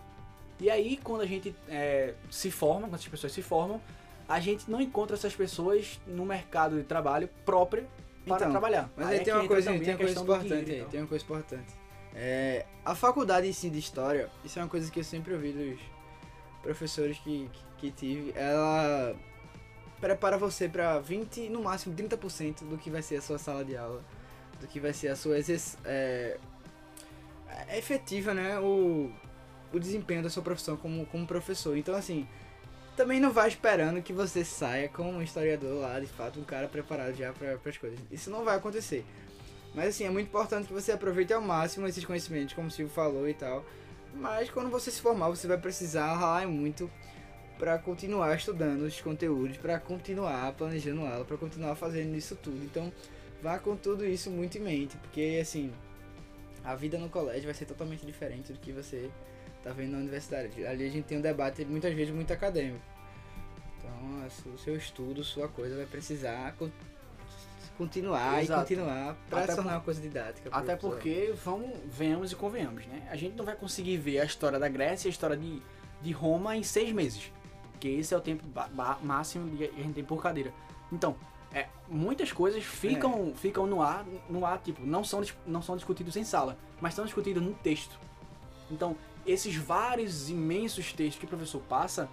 E 0.61 0.71
aí, 0.71 0.97
quando 1.03 1.21
a 1.21 1.27
gente 1.27 1.55
é, 1.69 2.15
se 2.31 2.51
forma, 2.51 2.83
quando 2.89 2.95
as 2.95 3.07
pessoas 3.09 3.33
se 3.33 3.43
formam, 3.43 3.81
a 4.29 4.41
gente 4.41 4.71
não 4.71 4.81
encontra 4.81 5.15
essas 5.17 5.35
pessoas 5.35 6.01
no 6.07 6.25
mercado 6.25 6.77
de 6.77 6.85
trabalho 6.85 7.29
próprio 7.45 7.87
para 8.25 8.37
Então, 8.37 8.51
trabalhar. 8.53 8.89
Mas 8.97 9.07
Aí 9.09 9.15
aí 9.17 9.21
é 9.21 9.25
tem 9.25 9.35
uma 9.35 9.47
coisa, 9.47 9.71
tem 9.73 9.89
uma 9.91 9.97
coisa 9.99 10.21
importante 10.21 10.49
dinheiro 10.49 10.71
aí, 10.73 10.81
tal. 10.81 10.89
tem 10.89 11.01
uma 11.01 11.07
coisa 11.07 11.25
importante. 11.25 11.73
É, 12.15 12.65
a 12.85 12.95
faculdade 12.95 13.49
em 13.49 13.53
si 13.53 13.69
de 13.69 13.79
história, 13.79 14.31
isso 14.45 14.59
é 14.59 14.63
uma 14.63 14.69
coisa 14.69 14.91
que 14.91 15.01
eu 15.01 15.05
sempre 15.05 15.35
ouvi 15.35 15.53
dos 15.53 15.81
professores 16.63 17.19
que, 17.19 17.51
que, 17.53 17.65
que 17.79 17.91
tive, 17.91 18.33
ela 18.37 19.17
prepara 20.01 20.39
você 20.39 20.69
pra 20.69 20.99
20, 21.01 21.49
no 21.49 21.63
máximo 21.63 21.95
30% 21.95 22.69
do 22.69 22.79
que 22.79 22.89
vai 22.91 23.03
ser 23.03 23.17
a 23.17 23.23
sua 23.23 23.39
sala 23.39 23.65
de 23.65 23.77
aula, 23.77 24.03
do 24.61 24.67
que 24.67 24.79
vai 24.79 24.93
ser 24.93 25.09
a 25.09 25.17
sua 25.17 25.37
é, 25.37 26.39
é 27.69 27.79
efetiva, 27.79 28.33
né, 28.33 28.59
o, 28.61 29.11
o 29.73 29.81
desempenho 29.81 30.23
da 30.23 30.31
sua 30.31 30.43
profissão 30.43 30.77
como, 30.77 31.05
como 31.07 31.27
professor. 31.27 31.77
Então, 31.77 31.95
assim, 31.95 32.29
também 32.97 33.19
não 33.19 33.33
vai 33.33 33.49
esperando 33.49 34.01
que 34.03 34.13
você 34.13 34.45
saia 34.45 34.89
como 34.89 35.11
um 35.11 35.23
historiador 35.23 35.81
lá, 35.81 35.99
de 35.99 36.07
fato, 36.07 36.39
um 36.39 36.45
cara 36.45 36.69
preparado 36.69 37.15
já 37.15 37.33
para 37.33 37.59
as 37.67 37.79
coisas. 37.79 37.99
Isso 38.11 38.31
não 38.31 38.45
vai 38.45 38.57
acontecer. 38.57 39.05
Mas 39.75 39.89
assim, 39.89 40.05
é 40.05 40.11
muito 40.11 40.29
importante 40.29 40.69
que 40.69 40.73
você 40.73 40.93
aproveite 40.93 41.33
ao 41.33 41.43
máximo 41.43 41.87
esses 41.87 42.05
conhecimentos, 42.05 42.55
como 42.55 42.69
o 42.69 42.71
Silvio 42.71 42.95
falou 42.95 43.29
e 43.29 43.35
tal. 43.35 43.65
Mas 44.15 44.49
quando 44.49 44.71
você 44.71 44.91
se 44.91 45.01
formar, 45.01 45.29
você 45.29 45.49
vai 45.49 45.59
precisar 45.59 46.15
ralar 46.15 46.47
muito 46.47 46.91
para 47.59 47.79
continuar 47.79 48.35
estudando 48.37 48.83
os 48.83 49.01
conteúdos, 49.01 49.57
para 49.57 49.79
continuar 49.79 50.53
planejando 50.53 51.01
aula, 51.03 51.25
para 51.25 51.37
continuar 51.37 51.75
fazendo 51.75 52.15
isso 52.17 52.37
tudo. 52.37 52.65
Então, 52.65 52.93
vá 53.43 53.59
com 53.59 53.77
tudo 53.77 54.07
isso 54.07 54.31
muito 54.31 54.59
em 54.59 54.61
mente, 54.61 54.97
porque 54.99 55.39
assim, 55.43 55.73
a 56.65 56.75
vida 56.75 56.97
no 56.99 57.09
colégio 57.09 57.45
vai 57.45 57.55
ser 57.55 57.67
totalmente 57.67 58.07
diferente 58.07 58.53
do 58.53 58.59
que 58.59 58.73
você 58.73 59.11
tá 59.63 59.73
vendo 59.73 59.93
na 59.93 59.99
universidade. 59.99 60.65
Ali 60.65 60.87
a 60.87 60.91
gente 60.91 61.05
tem 61.05 61.19
um 61.19 61.23
debate 61.23 61.65
muitas 61.65 61.93
vezes 61.95 62.15
muito 62.15 62.33
acadêmico. 62.33 62.85
Então, 63.79 64.53
o 64.55 64.59
seu 64.59 64.77
estudo, 64.77 65.25
sua 65.25 65.49
coisa 65.49 65.77
vai 65.77 65.87
precisar 65.87 66.55
continuar 67.77 68.43
Exato. 68.43 68.61
e 68.73 68.77
continuar 68.77 69.17
para 69.29 69.47
tornar 69.47 69.63
por- 69.63 69.73
uma 69.73 69.81
coisa 69.81 70.01
didática. 70.01 70.49
Até 70.53 70.77
porque, 70.77 71.35
vamos, 71.45 71.71
venhamos 71.87 72.33
e 72.33 72.37
convenhamos, 72.37 72.87
né? 72.87 73.07
A 73.11 73.17
gente 73.17 73.35
não 73.37 73.45
vai 73.45 73.55
conseguir 73.57 73.97
ver 73.97 74.21
a 74.21 74.25
história 74.25 74.59
da 74.59 74.69
Grécia 74.69 75.09
e 75.09 75.09
a 75.09 75.13
história 75.13 75.37
de, 75.37 75.61
de 76.03 76.13
Roma 76.13 76.57
em 76.57 76.63
seis 76.63 76.93
meses. 76.93 77.31
Porque 77.73 77.89
esse 77.89 78.15
é 78.15 78.17
o 78.17 78.21
tempo 78.21 78.45
máximo 79.03 79.57
que 79.57 79.65
a 79.65 79.83
gente 79.83 79.95
tem 79.95 80.05
por 80.05 80.23
cadeira. 80.23 80.53
Então, 80.93 81.17
é, 81.53 81.67
muitas 81.89 82.33
coisas 82.33 82.63
ficam, 82.65 83.31
É. 83.33 83.37
ficam 83.37 83.67
no 83.67 83.83
ar, 83.83 84.05
no 84.29 84.45
ar, 84.47 84.59
tipo, 84.59 84.81
não 84.85 85.03
são, 85.05 85.23
não 85.47 85.61
são 85.63 85.77
discutidos 85.77 86.17
em 86.17 86.25
sala, 86.25 86.57
mas 86.81 86.95
são 86.95 87.05
discutidos 87.05 87.43
no 87.43 87.53
texto. 87.55 87.99
Então, 88.71 88.97
esses 89.27 89.55
vários 89.57 90.29
imensos 90.31 90.93
textos 90.93 91.19
que 91.19 91.25
o 91.25 91.29
professor 91.29 91.61
passa, 91.69 92.09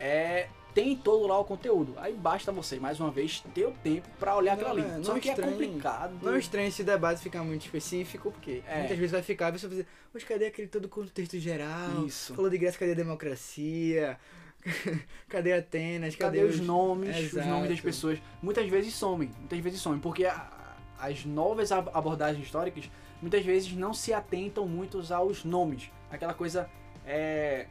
é, 0.00 0.48
tem 0.76 0.94
todo 0.94 1.26
lá 1.26 1.38
o 1.38 1.44
conteúdo. 1.44 1.94
Aí 1.96 2.12
basta 2.12 2.52
você, 2.52 2.78
mais 2.78 3.00
uma 3.00 3.10
vez, 3.10 3.40
ter 3.54 3.64
o 3.64 3.72
tempo 3.82 4.06
pra 4.20 4.36
olhar 4.36 4.52
aquilo 4.52 4.68
ali. 4.72 4.82
é, 4.82 5.02
Só 5.02 5.14
não 5.14 5.20
que 5.20 5.30
é 5.30 5.32
estranhe- 5.32 5.52
complicado. 5.52 6.18
Não 6.22 6.34
é 6.34 6.38
estranho 6.38 6.68
esse 6.68 6.84
debate 6.84 7.22
ficar 7.22 7.42
muito 7.42 7.62
específico, 7.64 8.30
porque 8.30 8.62
É. 8.68 8.80
muitas 8.80 8.98
vezes 8.98 9.12
vai 9.12 9.22
ficar, 9.22 9.50
você 9.50 9.66
vai 9.66 9.78
dizer, 9.78 9.88
mas 10.12 10.22
cadê 10.22 10.46
aquele 10.48 10.68
todo 10.68 10.86
contexto 10.86 11.38
geral? 11.40 12.04
Isso. 12.06 12.34
Falou 12.34 12.50
de 12.50 12.58
Grécia, 12.58 12.78
cadê 12.78 12.92
a 12.92 12.94
democracia? 12.94 14.18
cadê 15.30 15.54
Atenas? 15.54 16.14
Cadê, 16.14 16.42
os 16.44 16.60
nomes, 16.60 17.16
os 17.16 17.22
Exato. 17.32 17.48
nomes 17.48 17.70
das 17.70 17.80
pessoas? 17.80 18.18
Muitas 18.42 18.68
vezes 18.68 18.92
somem, 18.94 19.30
muitas 19.38 19.58
vezes 19.60 19.80
somem, 19.80 19.98
porque 19.98 20.26
a- 20.26 20.76
as 20.98 21.24
novas 21.24 21.72
ab- 21.72 21.90
abordagens 21.94 22.44
históricas 22.44 22.90
muitas 23.22 23.42
vezes 23.44 23.72
não 23.72 23.94
se 23.94 24.12
atentam 24.12 24.68
muito 24.68 25.00
aos 25.10 25.42
nomes. 25.42 25.90
Aquela 26.10 26.34
coisa, 26.34 26.68
é, 27.06 27.66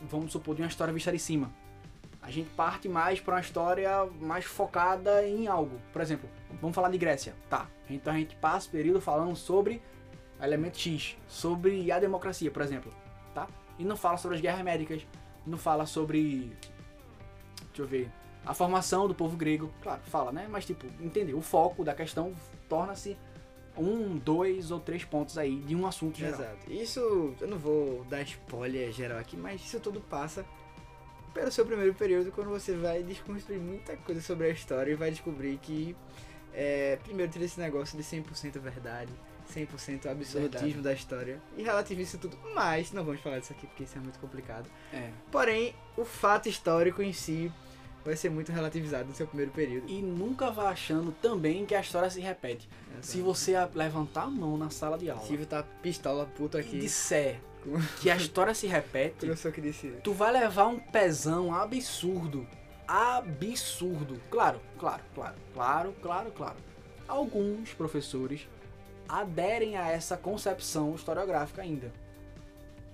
vamos 0.00 0.30
supor, 0.30 0.54
de 0.54 0.62
uma 0.62 0.68
história 0.68 0.94
vista 0.94 1.10
de 1.10 1.18
cima. 1.18 1.50
A 2.28 2.30
gente 2.30 2.50
parte 2.50 2.90
mais 2.90 3.18
para 3.20 3.36
uma 3.36 3.40
história 3.40 4.04
mais 4.20 4.44
focada 4.44 5.26
em 5.26 5.46
algo. 5.46 5.80
Por 5.90 6.02
exemplo, 6.02 6.28
vamos 6.60 6.74
falar 6.74 6.90
de 6.90 6.98
Grécia. 6.98 7.34
Tá, 7.48 7.66
então 7.88 8.12
a 8.12 8.18
gente 8.18 8.36
passa 8.36 8.68
o 8.68 8.70
período 8.70 9.00
falando 9.00 9.34
sobre 9.34 9.80
elemento 10.38 10.76
X, 10.78 11.16
sobre 11.26 11.90
a 11.90 11.98
democracia, 11.98 12.50
por 12.50 12.60
exemplo. 12.60 12.92
Tá? 13.34 13.48
E 13.78 13.84
não 13.84 13.96
fala 13.96 14.18
sobre 14.18 14.36
as 14.36 14.42
guerras 14.42 14.62
médicas, 14.62 15.06
não 15.46 15.56
fala 15.56 15.86
sobre 15.86 16.54
deixa 17.68 17.80
eu 17.80 17.86
ver, 17.86 18.12
a 18.44 18.52
formação 18.52 19.08
do 19.08 19.14
povo 19.14 19.34
grego, 19.34 19.72
claro, 19.80 20.02
fala, 20.04 20.30
né? 20.30 20.46
Mas 20.50 20.66
tipo, 20.66 20.84
entendeu? 21.00 21.38
O 21.38 21.42
foco 21.42 21.82
da 21.82 21.94
questão 21.94 22.34
torna-se 22.68 23.16
um, 23.74 24.18
dois 24.18 24.70
ou 24.70 24.80
três 24.80 25.02
pontos 25.02 25.38
aí 25.38 25.60
de 25.60 25.74
um 25.74 25.86
assunto 25.86 26.18
geral. 26.18 26.40
Exato. 26.40 26.70
Isso, 26.70 27.34
eu 27.40 27.48
não 27.48 27.56
vou 27.58 28.04
dar 28.04 28.20
spoiler 28.20 28.92
geral 28.92 29.18
aqui, 29.18 29.34
mas 29.34 29.62
isso 29.62 29.80
tudo 29.80 29.98
passa 29.98 30.44
pelo 31.34 31.50
seu 31.50 31.64
primeiro 31.64 31.94
período, 31.94 32.30
quando 32.32 32.48
você 32.48 32.74
vai 32.74 33.02
desconstruir 33.02 33.58
muita 33.58 33.96
coisa 33.96 34.20
sobre 34.20 34.46
a 34.46 34.50
história 34.50 34.92
e 34.92 34.94
vai 34.94 35.10
descobrir 35.10 35.58
que, 35.58 35.96
é, 36.52 36.98
primeiro, 37.02 37.30
tem 37.30 37.42
esse 37.42 37.58
negócio 37.60 37.96
de 37.96 38.04
100% 38.04 38.58
verdade, 38.58 39.12
100% 39.54 40.06
absolutismo 40.06 40.40
Verdade. 40.40 40.82
da 40.82 40.92
história, 40.92 41.42
e 41.56 41.62
relativiza 41.62 42.16
isso 42.16 42.18
tudo, 42.18 42.38
mas 42.54 42.92
não 42.92 43.04
vamos 43.04 43.20
falar 43.20 43.38
disso 43.38 43.52
aqui 43.52 43.66
porque 43.66 43.84
isso 43.84 43.96
é 43.96 44.00
muito 44.00 44.18
complicado. 44.18 44.68
É. 44.92 45.10
Porém, 45.30 45.74
o 45.96 46.04
fato 46.04 46.48
histórico 46.48 47.02
em 47.02 47.12
si 47.12 47.50
vai 48.04 48.16
ser 48.16 48.30
muito 48.30 48.50
relativizado 48.50 49.08
no 49.08 49.14
seu 49.14 49.26
primeiro 49.26 49.52
período. 49.52 49.88
E 49.88 50.00
nunca 50.00 50.50
vá 50.50 50.70
achando 50.70 51.12
também 51.12 51.66
que 51.66 51.74
a 51.74 51.80
história 51.80 52.08
se 52.08 52.20
repete. 52.20 52.68
Se 53.02 53.20
você 53.20 53.54
levantar 53.74 54.22
a 54.22 54.30
mão 54.30 54.56
na 54.56 54.70
sala 54.70 54.98
de 54.98 55.08
aula 55.08 55.24
Silvio 55.24 55.46
tá 55.46 55.62
pistola 55.62 56.26
puto 56.26 56.56
e 56.56 56.60
aqui. 56.60 56.78
disser 56.78 57.40
que 58.00 58.10
a 58.10 58.16
história 58.16 58.54
se 58.54 58.66
repete, 58.66 59.26
professor 59.26 59.52
tu 60.02 60.12
vai 60.12 60.32
levar 60.32 60.66
um 60.68 60.78
pezão 60.78 61.54
absurdo. 61.54 62.46
Absurdo. 62.86 64.20
Claro, 64.30 64.60
claro, 64.78 65.02
claro, 65.14 65.34
claro, 65.54 65.94
claro, 66.00 66.30
claro. 66.32 66.56
Alguns 67.06 67.72
professores 67.74 68.48
aderem 69.08 69.76
a 69.76 69.88
essa 69.88 70.16
concepção 70.16 70.94
historiográfica 70.94 71.62
ainda. 71.62 71.92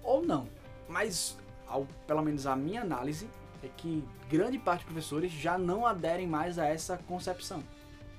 Ou 0.02 0.24
não. 0.24 0.48
Mas, 0.88 1.36
ao, 1.66 1.86
pelo 2.06 2.22
menos 2.22 2.46
a 2.46 2.54
minha 2.54 2.82
análise, 2.82 3.28
é 3.62 3.68
que 3.76 4.04
grande 4.28 4.58
parte 4.58 4.80
dos 4.80 4.92
professores 4.92 5.32
já 5.32 5.56
não 5.56 5.86
aderem 5.86 6.26
mais 6.26 6.58
a 6.58 6.66
essa 6.66 6.96
concepção. 6.98 7.62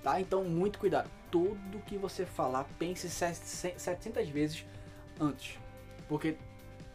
Tá? 0.03 0.19
Então, 0.19 0.43
muito 0.43 0.79
cuidado. 0.79 1.10
Tudo 1.31 1.79
que 1.86 1.97
você 1.97 2.25
falar, 2.25 2.65
pense 2.79 3.10
se- 3.10 3.73
700 3.77 4.29
vezes 4.29 4.65
antes. 5.19 5.58
Porque 6.07 6.35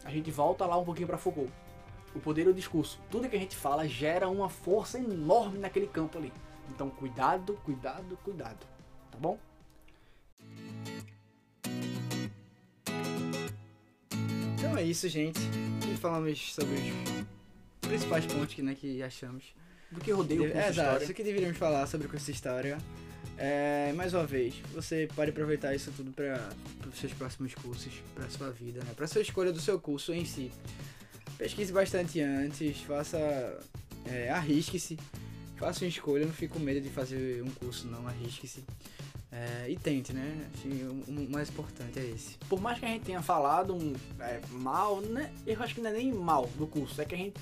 a 0.04 0.10
gente 0.10 0.30
volta 0.30 0.64
lá 0.66 0.78
um 0.78 0.84
pouquinho 0.84 1.06
para 1.06 1.18
Foucault. 1.18 1.52
O 2.14 2.20
poder 2.20 2.44
do 2.44 2.54
discurso. 2.54 2.98
Tudo 3.10 3.28
que 3.28 3.36
a 3.36 3.38
gente 3.38 3.54
fala 3.54 3.86
gera 3.86 4.28
uma 4.28 4.48
força 4.48 4.98
enorme 4.98 5.58
naquele 5.58 5.86
campo 5.86 6.18
ali. 6.18 6.32
Então, 6.70 6.90
cuidado, 6.90 7.54
cuidado, 7.64 8.18
cuidado. 8.24 8.66
Tá 9.10 9.18
bom? 9.18 9.38
Então 14.54 14.76
é 14.76 14.82
isso, 14.82 15.08
gente. 15.08 15.40
E 15.92 15.96
falamos 15.96 16.54
sobre 16.54 16.74
os 17.82 17.88
principais 17.88 18.26
pontos 18.26 18.54
que, 18.54 18.62
né, 18.62 18.74
que 18.74 19.02
achamos. 19.02 19.54
Do 19.90 20.00
que 20.00 20.12
rodeia 20.12 20.40
o 20.40 20.44
curso 20.44 20.58
é, 20.58 20.62
de 20.62 20.68
exato, 20.68 20.80
história. 20.80 21.04
isso 21.04 21.14
que 21.14 21.24
deveríamos 21.24 21.58
falar 21.58 21.86
sobre 21.86 22.06
o 22.06 22.10
curso 22.10 22.26
de 22.26 22.32
história. 22.32 22.78
É, 23.36 23.92
mais 23.94 24.12
uma 24.12 24.26
vez, 24.26 24.54
você 24.74 25.08
pode 25.16 25.30
aproveitar 25.30 25.74
isso 25.74 25.90
tudo 25.96 26.12
para 26.12 26.50
os 26.86 26.98
seus 26.98 27.12
próximos 27.14 27.54
cursos, 27.54 27.92
para 28.14 28.28
sua 28.28 28.50
vida, 28.50 28.80
né? 28.84 28.92
Para 28.94 29.06
sua 29.06 29.22
escolha 29.22 29.52
do 29.52 29.60
seu 29.60 29.80
curso 29.80 30.12
em 30.12 30.24
si. 30.24 30.52
Pesquise 31.38 31.72
bastante 31.72 32.20
antes, 32.20 32.80
faça, 32.82 33.18
é, 34.04 34.28
arrisque-se, 34.28 34.98
faça 35.56 35.84
uma 35.84 35.88
escolha, 35.88 36.26
não 36.26 36.32
fique 36.34 36.52
com 36.52 36.58
medo 36.58 36.82
de 36.82 36.90
fazer 36.90 37.42
um 37.42 37.50
curso, 37.50 37.86
não, 37.86 38.06
arrisque-se. 38.06 38.62
É, 39.32 39.70
e 39.70 39.76
tente, 39.76 40.12
né? 40.12 40.48
Acho 40.52 40.62
que 40.62 40.82
o, 40.82 41.04
o 41.06 41.30
mais 41.30 41.48
importante 41.48 41.98
é 42.00 42.04
esse. 42.04 42.36
Por 42.48 42.60
mais 42.60 42.80
que 42.80 42.84
a 42.84 42.88
gente 42.88 43.04
tenha 43.04 43.22
falado 43.22 43.74
um, 43.74 43.94
é, 44.18 44.40
mal, 44.50 45.00
né? 45.00 45.32
Eu 45.46 45.62
acho 45.62 45.72
que 45.74 45.80
não 45.80 45.90
é 45.90 45.92
nem 45.92 46.12
mal 46.12 46.48
do 46.58 46.66
curso, 46.66 47.00
é 47.00 47.04
que 47.04 47.14
a 47.14 47.18
gente 47.18 47.38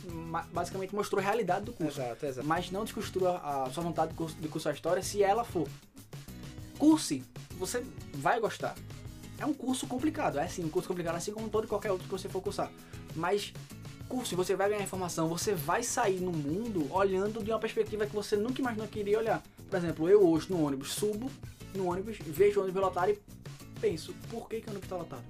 basicamente 0.53 0.95
mostrou 0.95 1.19
a 1.19 1.25
realidade 1.25 1.65
do 1.65 1.73
curso. 1.73 1.99
Exato, 2.01 2.27
exato. 2.27 2.47
Mas 2.47 2.71
não 2.71 2.85
desconstrua 2.85 3.39
a 3.39 3.71
sua 3.71 3.83
vontade 3.83 4.11
de 4.11 4.19
curso- 4.19 4.37
de 4.37 4.49
cursar 4.49 4.75
história 4.75 5.03
se 5.03 5.23
ela 5.23 5.45
for. 5.45 5.67
Curse, 6.79 7.25
você 7.59 7.83
vai 8.15 8.39
gostar. 8.39 8.75
É 9.39 9.47
um 9.47 9.55
curso 9.55 9.87
complicado, 9.87 10.39
é 10.39 10.47
sim, 10.47 10.65
um 10.65 10.69
curso 10.69 10.89
complicado, 10.89 11.17
assim 11.17 11.33
como 11.33 11.49
todo 11.49 11.65
e 11.65 11.69
qualquer 11.69 11.91
outro 11.91 12.05
que 12.07 12.13
você 12.13 12.29
for 12.29 12.43
cursar. 12.43 12.71
Mas 13.15 13.53
curso, 14.09 14.37
você 14.37 14.55
vai 14.55 14.69
ganhar 14.69 14.83
informação, 14.83 15.27
você 15.29 15.55
vai 15.55 15.83
sair 15.83 16.21
no 16.21 16.33
mundo 16.33 16.93
olhando 16.93 17.43
de 17.43 17.51
uma 17.51 17.59
perspectiva 17.59 18.05
que 18.07 18.15
você 18.15 18.37
nunca 18.37 18.61
imaginou 18.61 18.87
que 18.89 18.99
iria 19.01 19.19
olhar. 19.19 19.43
Por 19.71 19.77
exemplo, 19.77 20.09
eu 20.09 20.27
hoje 20.29 20.51
no 20.51 20.63
ônibus 20.65 20.93
subo 20.93 21.31
no 21.75 21.91
ônibus, 21.91 22.19
vejo 22.21 22.61
o 22.61 22.63
ônibus 22.63 22.83
lotado 22.83 23.11
e 23.11 23.19
penso, 23.81 24.15
por 24.31 24.49
que, 24.49 24.61
que 24.61 24.69
o 24.69 24.71
ônibus 24.71 24.87
está 24.87 24.97
lotado? 24.97 25.25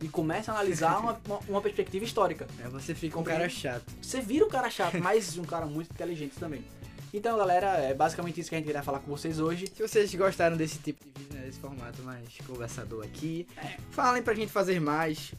E 0.00 0.08
começo 0.08 0.50
a 0.50 0.54
analisar 0.54 0.98
uma, 0.98 1.20
uma, 1.26 1.38
uma 1.48 1.60
perspectiva 1.60 2.04
histórica. 2.04 2.46
É, 2.60 2.68
você 2.68 2.94
fica 2.94 3.18
um 3.18 3.24
cara 3.24 3.48
chato. 3.48 3.84
Você 4.00 4.20
vira 4.20 4.44
um 4.44 4.48
cara 4.48 4.70
chato, 4.70 4.98
mas 4.98 5.36
um 5.36 5.44
cara 5.44 5.66
muito 5.66 5.90
inteligente 5.90 6.34
também. 6.38 6.64
Então, 7.12 7.38
galera, 7.38 7.78
é 7.78 7.94
basicamente 7.94 8.38
isso 8.38 8.50
que 8.50 8.54
a 8.54 8.58
gente 8.58 8.66
queria 8.66 8.82
falar 8.82 9.00
com 9.00 9.10
vocês 9.10 9.40
hoje. 9.40 9.66
Se 9.66 9.80
vocês 9.82 10.14
gostaram 10.14 10.56
desse 10.56 10.78
tipo 10.78 11.02
de 11.04 11.10
vídeo, 11.10 11.34
né, 11.34 11.46
desse 11.46 11.58
formato 11.58 12.02
mais 12.02 12.28
conversador 12.46 13.02
aqui, 13.04 13.46
falem 13.90 14.22
pra 14.22 14.34
gente 14.34 14.52
fazer 14.52 14.78
mais, 14.78 15.32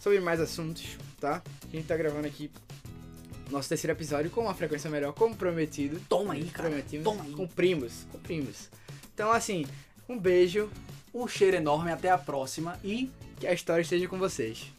sobre 0.00 0.18
mais 0.20 0.40
assuntos, 0.40 0.96
tá? 1.20 1.42
A 1.62 1.76
gente 1.76 1.86
tá 1.86 1.96
gravando 1.96 2.26
aqui 2.26 2.50
nosso 3.50 3.68
terceiro 3.68 3.96
episódio 3.96 4.30
com 4.30 4.42
uma 4.42 4.54
frequência 4.54 4.88
melhor, 4.88 5.12
como 5.12 5.36
prometido. 5.36 6.00
Toma 6.08 6.34
aí, 6.34 6.44
cara. 6.46 6.68
Prometimos. 6.68 7.04
Toma 7.04 7.22
aí. 7.22 7.32
Cumprimos, 7.32 8.06
cumprimos. 8.10 8.70
Então, 9.14 9.30
assim, 9.32 9.66
um 10.08 10.18
beijo, 10.18 10.70
Um 11.12 11.26
cheiro 11.26 11.56
enorme, 11.56 11.90
até 11.90 12.08
a 12.08 12.16
próxima 12.16 12.78
e 12.84 13.10
que 13.38 13.46
a 13.46 13.52
história 13.52 13.82
esteja 13.82 14.06
com 14.06 14.16
vocês. 14.18 14.72